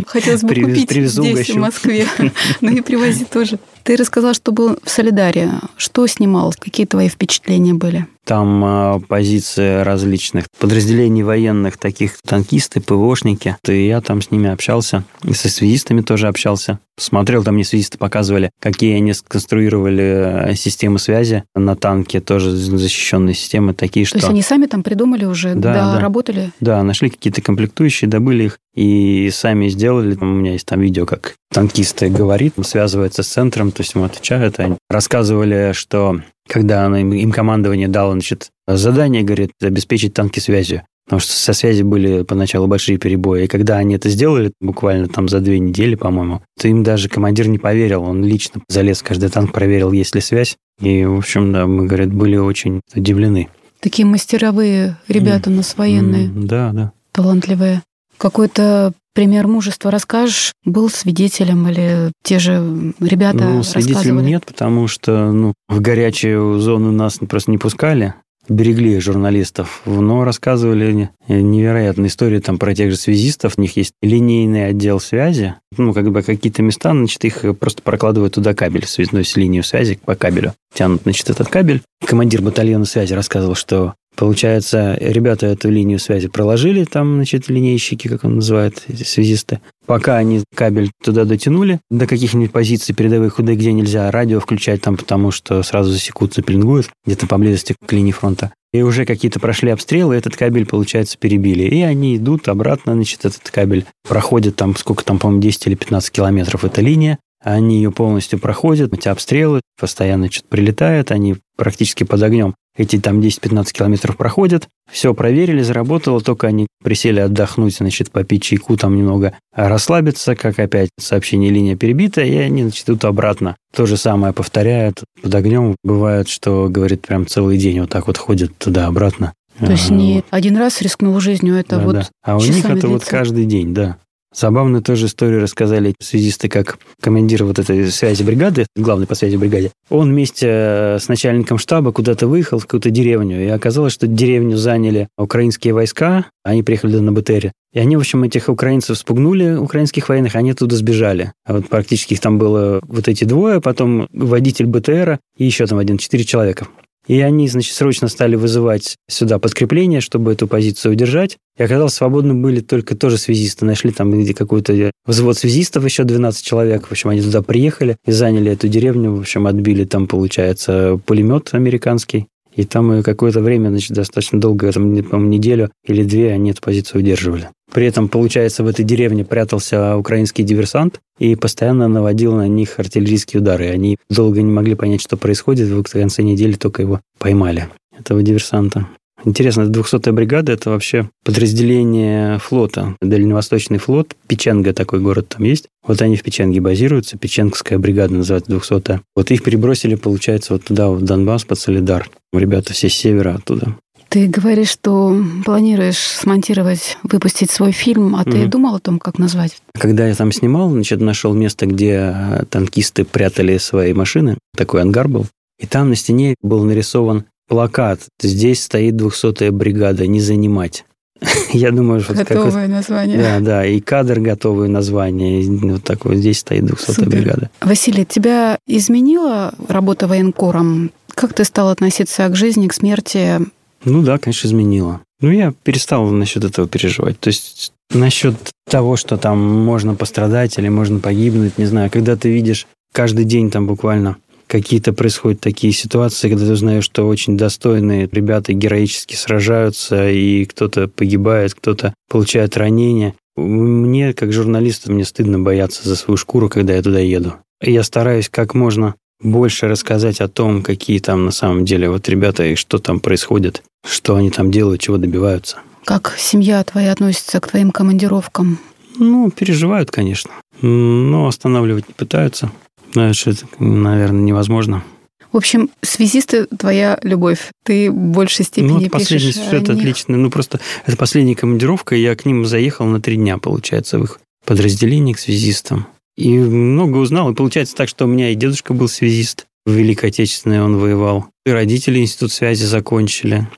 Хотелось 0.06 0.42
бы 0.42 0.54
купить 0.54 0.90
здесь, 0.90 1.50
в 1.50 1.56
Москве. 1.56 2.06
Ну 2.60 2.70
и 2.70 2.80
привози 2.80 3.24
тоже. 3.24 3.58
Ты 3.84 3.96
рассказал, 3.96 4.34
что 4.34 4.52
был 4.52 4.78
в 4.82 4.90
Солидаре. 4.90 5.50
Что 5.76 6.06
снимал? 6.06 6.54
Какие 6.58 6.86
твои 6.86 7.08
впечатления 7.08 7.74
были? 7.74 8.06
Там 8.24 8.64
э, 8.64 9.00
позиции 9.08 9.82
различных 9.82 10.46
подразделений 10.58 11.24
военных, 11.24 11.76
таких 11.76 12.16
танкисты, 12.24 12.80
ПВОшники. 12.80 13.56
И 13.66 13.86
я 13.86 14.00
там 14.00 14.22
с 14.22 14.30
ними 14.30 14.48
общался. 14.48 15.04
И 15.24 15.34
со 15.34 15.48
связистами 15.48 16.02
тоже 16.02 16.28
общался. 16.28 16.78
Смотрел, 16.98 17.42
там 17.42 17.54
мне 17.54 17.64
связисты 17.64 17.96
показывали, 17.96 18.50
какие 18.60 18.96
они 18.96 19.14
сконструировали 19.14 20.50
э, 20.50 20.54
системы 20.54 20.98
связи 20.98 21.44
на 21.54 21.74
танке, 21.74 22.20
тоже 22.20 22.50
защищенные 22.50 23.34
системы, 23.34 23.72
такие, 23.72 24.04
что... 24.04 24.18
То 24.18 24.18
есть 24.18 24.30
они 24.30 24.42
сами 24.42 24.66
там 24.66 24.82
придумали 24.82 25.24
уже, 25.24 25.54
да, 25.54 25.72
да, 25.72 25.94
да. 25.94 26.00
работали? 26.00 26.52
Да, 26.60 26.82
нашли 26.82 27.08
какие-то 27.08 27.40
комплектующие, 27.40 28.10
добыли 28.10 28.44
их 28.44 28.58
и 28.74 29.30
сами 29.32 29.68
сделали. 29.68 30.16
У 30.20 30.24
меня 30.24 30.52
есть 30.52 30.66
там 30.66 30.80
видео, 30.80 31.06
как 31.06 31.34
танкисты 31.50 32.10
говорит, 32.10 32.54
связывается 32.62 33.22
с 33.22 33.28
центром, 33.28 33.72
то 33.72 33.82
есть 33.82 33.94
ему 33.94 34.04
отвечают. 34.04 34.60
Они 34.60 34.76
рассказывали, 34.90 35.72
что 35.72 36.20
когда 36.46 36.86
им 36.98 37.32
командование 37.32 37.88
дало 37.88 38.12
значит, 38.12 38.50
задание, 38.66 39.22
говорит, 39.22 39.52
обеспечить 39.62 40.12
танки 40.12 40.40
связью, 40.40 40.82
Потому 41.04 41.20
что 41.20 41.32
со 41.32 41.52
связи 41.52 41.82
были 41.82 42.22
поначалу 42.22 42.66
большие 42.68 42.96
перебои. 42.98 43.44
И 43.44 43.48
когда 43.48 43.76
они 43.76 43.94
это 43.96 44.08
сделали, 44.08 44.52
буквально 44.60 45.08
там 45.08 45.28
за 45.28 45.40
две 45.40 45.58
недели, 45.58 45.94
по-моему, 45.94 46.42
то 46.58 46.68
им 46.68 46.82
даже 46.84 47.08
командир 47.08 47.48
не 47.48 47.58
поверил. 47.58 48.02
Он 48.02 48.24
лично 48.24 48.62
залез 48.68 49.00
в 49.00 49.04
каждый 49.04 49.28
танк, 49.28 49.52
проверил, 49.52 49.92
есть 49.92 50.14
ли 50.14 50.20
связь. 50.20 50.56
И, 50.80 51.04
в 51.04 51.18
общем, 51.18 51.52
да, 51.52 51.66
мы, 51.66 51.86
говорят, 51.86 52.12
были 52.12 52.36
очень 52.36 52.80
удивлены. 52.94 53.48
Такие 53.80 54.06
мастеровые 54.06 54.96
ребята 55.08 55.50
mm. 55.50 55.52
у 55.52 55.56
нас 55.56 55.76
военные. 55.76 56.28
Mm, 56.28 56.44
да, 56.44 56.72
да. 56.72 56.92
Талантливые. 57.10 57.82
Какой-то 58.16 58.92
пример 59.12 59.48
мужества 59.48 59.90
расскажешь? 59.90 60.52
Был 60.64 60.88
свидетелем 60.88 61.68
или 61.68 62.12
те 62.22 62.38
же 62.38 62.94
ребята 63.00 63.44
Ну, 63.44 63.62
свидетелем 63.62 64.24
нет, 64.24 64.46
потому 64.46 64.86
что 64.86 65.32
ну, 65.32 65.54
в 65.68 65.80
горячую 65.80 66.60
зону 66.60 66.92
нас 66.92 67.18
просто 67.28 67.50
не 67.50 67.58
пускали 67.58 68.14
берегли 68.48 68.98
журналистов, 69.00 69.82
но 69.86 70.24
рассказывали 70.24 71.10
невероятные 71.28 72.08
истории 72.08 72.38
там 72.38 72.58
про 72.58 72.74
тех 72.74 72.90
же 72.90 72.96
связистов. 72.96 73.54
У 73.56 73.60
них 73.60 73.76
есть 73.76 73.92
линейный 74.02 74.66
отдел 74.66 75.00
связи. 75.00 75.54
Ну, 75.76 75.92
как 75.92 76.10
бы 76.10 76.22
какие-то 76.22 76.62
места, 76.62 76.90
значит, 76.92 77.24
их 77.24 77.44
просто 77.58 77.82
прокладывают 77.82 78.34
туда 78.34 78.54
кабель, 78.54 78.86
связную 78.86 79.24
линию 79.36 79.62
связи 79.62 79.98
по 80.04 80.14
кабелю. 80.14 80.54
Тянут, 80.74 81.02
значит, 81.02 81.30
этот 81.30 81.48
кабель. 81.48 81.82
Командир 82.04 82.42
батальона 82.42 82.84
связи 82.84 83.14
рассказывал, 83.14 83.54
что 83.54 83.94
Получается, 84.16 84.96
ребята 85.00 85.46
эту 85.46 85.70
линию 85.70 85.98
связи 85.98 86.28
проложили, 86.28 86.84
там, 86.84 87.14
значит, 87.14 87.48
линейщики, 87.48 88.08
как 88.08 88.24
он 88.24 88.36
называет, 88.36 88.84
связисты. 89.04 89.60
Пока 89.86 90.16
они 90.16 90.44
кабель 90.54 90.90
туда 91.02 91.24
дотянули, 91.24 91.80
до 91.90 92.06
каких-нибудь 92.06 92.52
позиций 92.52 92.94
передовых, 92.94 93.36
куда 93.36 93.54
где 93.54 93.72
нельзя 93.72 94.10
радио 94.10 94.38
включать 94.38 94.82
там, 94.82 94.96
потому 94.96 95.30
что 95.30 95.62
сразу 95.62 95.90
засекут, 95.90 96.34
запеленгуют 96.34 96.90
где-то 97.06 97.26
поблизости 97.26 97.74
к 97.84 97.92
линии 97.92 98.12
фронта. 98.12 98.52
И 98.72 98.82
уже 98.82 99.04
какие-то 99.04 99.40
прошли 99.40 99.70
обстрелы, 99.70 100.14
этот 100.14 100.36
кабель, 100.36 100.66
получается, 100.66 101.18
перебили. 101.18 101.64
И 101.64 101.82
они 101.82 102.16
идут 102.16 102.48
обратно, 102.48 102.94
значит, 102.94 103.24
этот 103.24 103.50
кабель 103.50 103.86
проходит 104.08 104.56
там, 104.56 104.76
сколько 104.76 105.04
там, 105.04 105.18
по-моему, 105.18 105.42
10 105.42 105.66
или 105.66 105.74
15 105.74 106.10
километров 106.10 106.64
эта 106.64 106.80
линия. 106.80 107.18
Они 107.42 107.76
ее 107.76 107.90
полностью 107.90 108.38
проходят, 108.38 108.92
эти 108.94 109.08
обстрелы, 109.08 109.60
постоянно 109.78 110.30
что-то 110.30 110.48
прилетает, 110.48 111.10
они 111.10 111.36
практически 111.56 112.04
под 112.04 112.22
огнем 112.22 112.54
эти 112.76 112.98
там 112.98 113.20
10-15 113.20 113.72
километров 113.72 114.16
проходят, 114.16 114.68
все 114.90 115.14
проверили, 115.14 115.62
заработало, 115.62 116.20
только 116.20 116.46
они 116.46 116.66
присели 116.82 117.20
отдохнуть, 117.20 117.76
значит, 117.76 118.10
попить 118.10 118.42
чайку, 118.42 118.76
там 118.76 118.96
немного 118.96 119.34
расслабиться, 119.54 120.34
как 120.34 120.58
опять 120.58 120.90
сообщение 120.98 121.50
линия 121.50 121.76
перебита, 121.76 122.22
и 122.22 122.36
они, 122.36 122.62
значит, 122.62 122.88
идут 122.88 123.04
обратно. 123.04 123.56
То 123.74 123.86
же 123.86 123.96
самое 123.96 124.32
повторяют 124.32 125.04
под 125.22 125.34
огнем. 125.34 125.76
Бывает, 125.84 126.28
что, 126.28 126.68
говорит, 126.68 127.02
прям 127.02 127.26
целый 127.26 127.58
день 127.58 127.80
вот 127.80 127.90
так 127.90 128.06
вот 128.06 128.18
ходят 128.18 128.56
туда-обратно. 128.58 129.32
То 129.58 129.70
есть 129.70 129.90
не 129.90 130.24
один 130.30 130.56
раз 130.56 130.80
рискнул 130.80 131.18
жизнью, 131.20 131.56
это 131.56 131.76
да, 131.76 131.82
вот 131.84 131.92
да. 131.92 132.08
А 132.22 132.36
у 132.36 132.40
них 132.40 132.64
это 132.64 132.72
длится. 132.72 132.88
вот 132.88 133.04
каждый 133.04 133.44
день, 133.44 133.74
да. 133.74 133.98
Забавную 134.34 134.82
тоже 134.82 135.06
историю 135.06 135.40
рассказали 135.40 135.94
связисты, 136.00 136.48
как 136.48 136.78
командир 137.00 137.44
вот 137.44 137.58
этой 137.58 137.90
связи 137.90 138.22
бригады, 138.22 138.66
главный 138.76 139.06
по 139.06 139.14
связи 139.14 139.36
бригаде. 139.36 139.70
Он 139.90 140.10
вместе 140.10 140.46
э, 140.48 140.98
с 140.98 141.08
начальником 141.08 141.58
штаба 141.58 141.92
куда-то 141.92 142.26
выехал 142.26 142.58
в 142.58 142.62
какую-то 142.62 142.90
деревню, 142.90 143.44
и 143.44 143.48
оказалось, 143.48 143.92
что 143.92 144.06
деревню 144.06 144.56
заняли 144.56 145.08
украинские 145.18 145.74
войска, 145.74 146.26
они 146.44 146.62
приехали 146.62 146.98
на 146.98 147.12
БТРе. 147.12 147.52
И 147.72 147.78
они, 147.78 147.96
в 147.96 148.00
общем, 148.00 148.22
этих 148.22 148.48
украинцев 148.48 148.98
спугнули, 148.98 149.54
украинских 149.54 150.08
военных, 150.08 150.34
они 150.34 150.50
оттуда 150.50 150.76
сбежали. 150.76 151.32
А 151.44 151.54
вот 151.54 151.68
практически 151.68 152.14
их 152.14 152.20
там 152.20 152.38
было 152.38 152.80
вот 152.86 153.08
эти 153.08 153.24
двое, 153.24 153.60
потом 153.60 154.08
водитель 154.12 154.66
БТРа 154.66 155.20
и 155.36 155.44
еще 155.44 155.66
там 155.66 155.78
один, 155.78 155.98
четыре 155.98 156.24
человека. 156.24 156.68
И 157.06 157.20
они, 157.20 157.48
значит, 157.48 157.74
срочно 157.74 158.08
стали 158.08 158.36
вызывать 158.36 158.96
сюда 159.08 159.38
подкрепление, 159.38 160.00
чтобы 160.00 160.32
эту 160.32 160.46
позицию 160.46 160.92
удержать. 160.92 161.36
И 161.58 161.62
оказалось, 161.62 161.94
свободны 161.94 162.34
были 162.34 162.60
только 162.60 162.96
тоже 162.96 163.18
связисты. 163.18 163.64
Нашли 163.64 163.90
там 163.90 164.10
где 164.12 164.34
какой-то 164.34 164.90
взвод 165.04 165.36
связистов, 165.36 165.84
еще 165.84 166.04
12 166.04 166.44
человек. 166.44 166.86
В 166.86 166.92
общем, 166.92 167.10
они 167.10 167.20
туда 167.20 167.42
приехали 167.42 167.96
и 168.06 168.12
заняли 168.12 168.52
эту 168.52 168.68
деревню. 168.68 169.14
В 169.14 169.20
общем, 169.20 169.46
отбили 169.46 169.84
там, 169.84 170.06
получается, 170.06 171.00
пулемет 171.04 171.50
американский. 171.52 172.26
И 172.54 172.64
там 172.64 173.02
какое-то 173.02 173.40
время, 173.40 173.70
значит, 173.70 173.92
достаточно 173.92 174.40
долго, 174.40 174.70
там, 174.72 175.02
по-моему, 175.04 175.30
неделю 175.30 175.70
или 175.86 176.02
две 176.02 176.32
они 176.32 176.50
эту 176.50 176.60
позицию 176.60 177.00
удерживали. 177.00 177.48
При 177.72 177.86
этом, 177.86 178.08
получается, 178.08 178.62
в 178.62 178.66
этой 178.66 178.84
деревне 178.84 179.24
прятался 179.24 179.96
украинский 179.96 180.44
диверсант 180.44 181.00
и 181.18 181.34
постоянно 181.34 181.88
наводил 181.88 182.34
на 182.34 182.46
них 182.46 182.78
артиллерийские 182.78 183.40
удары. 183.40 183.70
Они 183.70 183.96
долго 184.10 184.42
не 184.42 184.52
могли 184.52 184.74
понять, 184.74 185.00
что 185.00 185.16
происходит. 185.16 185.68
В 185.68 185.82
конце 185.84 186.22
недели 186.22 186.52
только 186.52 186.82
его 186.82 187.00
поймали, 187.18 187.68
этого 187.98 188.22
диверсанта. 188.22 188.88
Интересно, 189.24 189.62
200-я 189.62 190.12
бригада– 190.12 190.52
это 190.54 190.70
вообще 190.70 191.08
подразделение 191.24 192.38
флота, 192.38 192.96
Дальневосточный 193.00 193.78
флот, 193.78 194.16
Печенга 194.26 194.72
такой 194.72 195.00
город 195.00 195.28
там 195.28 195.44
есть. 195.44 195.68
Вот 195.86 196.02
они 196.02 196.16
в 196.16 196.22
Печенге 196.22 196.60
базируются, 196.60 197.18
Печенгская 197.18 197.78
бригада 197.78 198.14
называется 198.14 198.52
200-я. 198.52 199.00
Вот 199.14 199.30
их 199.30 199.42
перебросили, 199.42 199.94
получается, 199.94 200.54
вот 200.54 200.64
туда, 200.64 200.90
в 200.90 201.02
Донбасс, 201.02 201.44
под 201.44 201.58
Солидар. 201.58 202.10
Ребята 202.32 202.72
все 202.72 202.88
с 202.88 202.94
севера 202.94 203.34
оттуда. 203.34 203.76
Ты 204.08 204.26
говоришь, 204.26 204.68
что 204.68 205.24
планируешь 205.44 205.96
смонтировать, 205.96 206.98
выпустить 207.02 207.50
свой 207.50 207.72
фильм, 207.72 208.14
а 208.14 208.24
ты 208.24 208.42
mm 208.42 208.46
думал 208.46 208.74
о 208.74 208.78
том, 208.78 208.98
как 208.98 209.18
назвать? 209.18 209.56
Когда 209.72 210.06
я 210.06 210.14
там 210.14 210.32
снимал, 210.32 210.68
значит, 210.70 211.00
нашел 211.00 211.32
место, 211.32 211.64
где 211.64 212.44
танкисты 212.50 213.06
прятали 213.06 213.56
свои 213.56 213.94
машины. 213.94 214.36
Такой 214.54 214.82
ангар 214.82 215.08
был. 215.08 215.26
И 215.58 215.66
там 215.66 215.88
на 215.88 215.96
стене 215.96 216.34
был 216.42 216.62
нарисован 216.64 217.24
плакат. 217.52 218.00
Здесь 218.18 218.62
стоит 218.62 218.94
200-я 218.94 219.52
бригада, 219.52 220.06
не 220.06 220.20
занимать. 220.20 220.86
Я 221.52 221.70
думаю, 221.70 222.00
что 222.00 222.14
готовое 222.14 222.66
название. 222.66 223.18
Да, 223.18 223.40
да, 223.40 223.66
и 223.66 223.78
кадр 223.80 224.20
готовое 224.20 224.68
название. 224.68 225.44
Вот 225.74 225.84
так 225.84 226.06
вот 226.06 226.14
здесь 226.14 226.38
стоит 226.38 226.64
200-я 226.64 227.04
бригада. 227.04 227.50
Василий, 227.60 228.06
тебя 228.06 228.58
изменила 228.66 229.52
работа 229.68 230.08
военкором? 230.08 230.92
Как 231.14 231.34
ты 231.34 231.44
стал 231.44 231.68
относиться 231.68 232.26
к 232.30 232.36
жизни, 232.36 232.68
к 232.68 232.72
смерти? 232.72 233.40
Ну 233.84 234.02
да, 234.02 234.16
конечно, 234.16 234.46
изменила. 234.46 235.02
Ну, 235.20 235.30
я 235.30 235.52
перестал 235.62 236.06
насчет 236.06 236.44
этого 236.44 236.66
переживать. 236.66 237.20
То 237.20 237.28
есть 237.28 237.74
насчет 237.90 238.34
того, 238.66 238.96
что 238.96 239.18
там 239.18 239.38
можно 239.38 239.94
пострадать 239.94 240.56
или 240.56 240.70
можно 240.70 241.00
погибнуть, 241.00 241.58
не 241.58 241.66
знаю, 241.66 241.90
когда 241.90 242.16
ты 242.16 242.30
видишь 242.30 242.66
каждый 242.94 243.26
день 243.26 243.50
там 243.50 243.66
буквально 243.66 244.16
какие-то 244.52 244.92
происходят 244.92 245.40
такие 245.40 245.72
ситуации, 245.72 246.28
когда 246.28 246.44
ты 246.44 246.52
узнаешь, 246.52 246.84
что 246.84 247.08
очень 247.08 247.38
достойные 247.38 248.06
ребята 248.12 248.52
героически 248.52 249.14
сражаются, 249.14 250.10
и 250.10 250.44
кто-то 250.44 250.88
погибает, 250.88 251.54
кто-то 251.54 251.94
получает 252.10 252.58
ранения. 252.58 253.14
Мне, 253.34 254.12
как 254.12 254.30
журналисту, 254.30 254.92
мне 254.92 255.06
стыдно 255.06 255.38
бояться 255.38 255.88
за 255.88 255.96
свою 255.96 256.18
шкуру, 256.18 256.50
когда 256.50 256.74
я 256.74 256.82
туда 256.82 256.98
еду. 256.98 257.36
Я 257.62 257.82
стараюсь 257.82 258.28
как 258.28 258.52
можно 258.52 258.94
больше 259.22 259.68
рассказать 259.68 260.20
о 260.20 260.28
том, 260.28 260.62
какие 260.62 260.98
там 260.98 261.24
на 261.24 261.30
самом 261.30 261.64
деле 261.64 261.88
вот 261.88 262.06
ребята 262.10 262.44
и 262.44 262.54
что 262.54 262.78
там 262.78 263.00
происходит, 263.00 263.62
что 263.86 264.16
они 264.16 264.30
там 264.30 264.50
делают, 264.50 264.82
чего 264.82 264.98
добиваются. 264.98 265.60
Как 265.86 266.14
семья 266.18 266.62
твоя 266.62 266.92
относится 266.92 267.40
к 267.40 267.48
твоим 267.48 267.70
командировкам? 267.70 268.58
Ну, 268.98 269.30
переживают, 269.30 269.90
конечно, 269.90 270.32
но 270.60 271.26
останавливать 271.26 271.88
не 271.88 271.94
пытаются. 271.94 272.52
Знаешь, 272.92 273.26
это, 273.26 273.46
наверное, 273.58 274.22
невозможно. 274.22 274.84
В 275.32 275.38
общем, 275.38 275.70
связисты 275.80 276.44
твоя 276.44 276.98
любовь. 277.02 277.50
Ты 277.64 277.90
в 277.90 277.94
большей 277.94 278.44
степени 278.44 278.68
ну, 278.68 278.80
вот 278.80 278.90
последний 278.90 279.32
сюжет 279.32 279.70
отличный. 279.70 280.18
Ну, 280.18 280.30
просто 280.30 280.60
это 280.84 280.96
последняя 280.96 281.34
командировка, 281.34 281.96
я 281.96 282.14
к 282.14 282.26
ним 282.26 282.44
заехал 282.44 282.84
на 282.84 283.00
три 283.00 283.16
дня, 283.16 283.38
получается, 283.38 283.98
в 283.98 284.04
их 284.04 284.20
подразделение 284.44 285.14
к 285.14 285.18
связистам. 285.18 285.86
И 286.16 286.36
много 286.36 286.98
узнал. 286.98 287.30
И 287.30 287.34
получается 287.34 287.74
так, 287.74 287.88
что 287.88 288.04
у 288.04 288.08
меня 288.08 288.30
и 288.30 288.34
дедушка 288.34 288.74
был 288.74 288.88
связист. 288.88 289.46
В 289.64 289.70
Великой 289.70 290.10
Отечественной 290.10 290.60
он 290.60 290.76
воевал. 290.76 291.26
И 291.46 291.50
родители 291.50 292.00
институт 292.00 292.32
связи 292.32 292.64
закончили. 292.64 293.48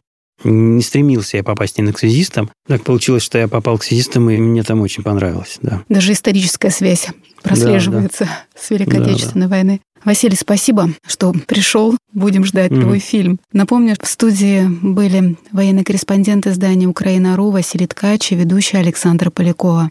Не 0.45 0.83
стремился 0.83 1.39
я 1.39 1.43
попасть 1.43 1.79
именно 1.79 1.93
к 1.93 1.99
связистам. 1.99 2.51
Так 2.69 2.85
получилось, 2.85 3.23
что 3.23 3.39
я 3.39 3.49
попал 3.49 3.79
к 3.79 3.85
связистам, 3.85 4.29
и 4.31 4.37
мне 4.37 4.63
там 4.63 4.83
очень 4.83 5.03
понравилось. 5.03 5.59
Да. 5.63 5.83
Даже 5.89 6.13
историческая 6.13 6.71
связь 6.71 7.09
прослеживается 7.45 8.25
да, 8.25 8.31
да. 8.31 8.61
с 8.61 8.71
Великой 8.71 8.99
да, 8.99 9.05
Отечественной 9.05 9.47
да. 9.47 9.51
войны. 9.51 9.81
Василий, 10.05 10.37
спасибо, 10.37 10.91
что 11.07 11.33
пришел. 11.47 11.97
Будем 12.13 12.45
ждать 12.45 12.73
mm 12.73 12.81
твой 12.81 12.99
фильм. 12.99 13.39
Напомню, 13.53 13.97
в 14.01 14.07
студии 14.07 14.67
были 14.67 15.37
военный 15.53 15.85
корреспондент 15.85 16.47
издания 16.47 16.87
«Украина.ру» 16.87 17.51
Василий 17.51 17.87
Ткач 17.87 18.33
и 18.33 18.35
ведущая 18.35 18.79
Александра 18.79 19.31
Полякова. 19.31 19.91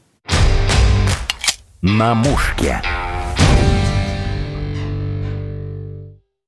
На 1.82 2.14
мушке. 2.14 2.82